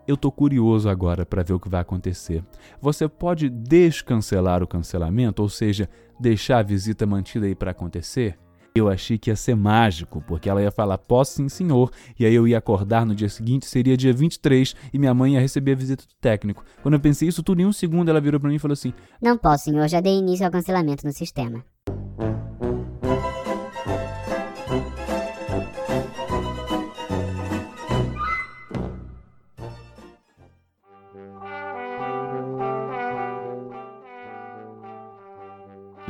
Eu 0.07 0.16
tô 0.16 0.31
curioso 0.31 0.88
agora 0.88 1.27
para 1.27 1.42
ver 1.42 1.55
o 1.55 1.61
que 1.61 1.69
vai 1.69 1.81
acontecer. 1.81 2.45
Você 2.81 3.09
pode 3.09 3.49
descancelar 3.49 4.62
o 4.62 4.66
cancelamento, 4.66 5.42
ou 5.42 5.49
seja, 5.49 5.88
deixar 6.19 6.59
a 6.59 6.62
visita 6.62 7.05
mantida 7.05 7.47
aí 7.47 7.55
para 7.57 7.73
acontecer? 7.73 8.38
Eu 8.73 8.88
achei 8.88 9.16
que 9.19 9.31
ia 9.31 9.37
ser 9.37 9.57
mágico, 9.57 10.23
porque 10.29 10.51
ela 10.51 10.62
ia 10.62 10.71
falar 10.71 10.99
posso 10.99 11.33
sim, 11.33 11.49
senhor, 11.49 11.90
e 12.19 12.27
aí 12.27 12.35
eu 12.35 12.47
ia 12.47 12.59
acordar 12.59 13.07
no 13.07 13.14
dia 13.14 13.29
seguinte, 13.29 13.66
seria 13.66 13.97
dia 13.97 14.12
23, 14.12 14.77
e 14.92 14.99
minha 14.99 15.14
mãe 15.14 15.33
ia 15.33 15.40
receber 15.40 15.73
a 15.73 15.77
visita 15.77 16.05
do 16.05 16.14
técnico. 16.21 16.62
Quando 16.83 16.95
eu 16.95 17.01
pensei 17.01 17.27
isso 17.27 17.42
tudo 17.42 17.62
em 17.62 17.66
um 17.66 17.73
segundo, 17.73 18.11
ela 18.11 18.21
virou 18.21 18.38
para 18.38 18.51
mim 18.51 18.57
e 18.57 18.61
falou 18.61 18.75
assim: 18.75 18.92
Não 19.21 19.38
posso, 19.38 19.64
senhor. 19.64 19.88
Já 19.88 20.01
dei 20.01 20.19
início 20.19 20.45
ao 20.45 20.53
cancelamento 20.53 21.07
no 21.07 21.12
sistema. 21.12 21.64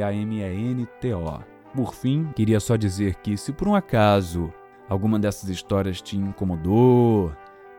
Por 1.75 1.93
fim, 1.93 2.29
queria 2.37 2.61
só 2.61 2.77
dizer 2.77 3.15
que 3.15 3.35
se 3.35 3.51
por 3.51 3.67
um 3.67 3.75
acaso 3.75 4.49
alguma 4.87 5.19
dessas 5.19 5.49
histórias 5.49 6.01
te 6.01 6.15
incomodou, 6.15 7.33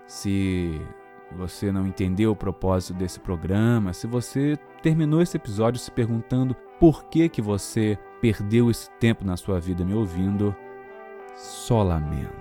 se 0.07 0.83
você 1.33 1.73
não 1.73 1.87
entendeu 1.87 2.33
o 2.33 2.37
propósito 2.37 2.93
desse 2.93 3.19
programa, 3.19 3.95
se 3.95 4.07
você 4.07 4.59
terminou 4.83 5.23
esse 5.23 5.39
episódio 5.39 5.81
se 5.81 5.91
perguntando 5.91 6.55
por 6.79 7.05
que 7.05 7.27
que 7.31 7.41
você 7.41 7.99
perdeu 8.21 8.71
esse 8.71 8.91
tempo 9.01 9.25
na 9.25 9.39
sua 9.39 9.59
vida 9.59 9.83
me 9.83 9.95
ouvindo, 9.95 10.55
só 11.41 11.83
lamento. 11.83 12.40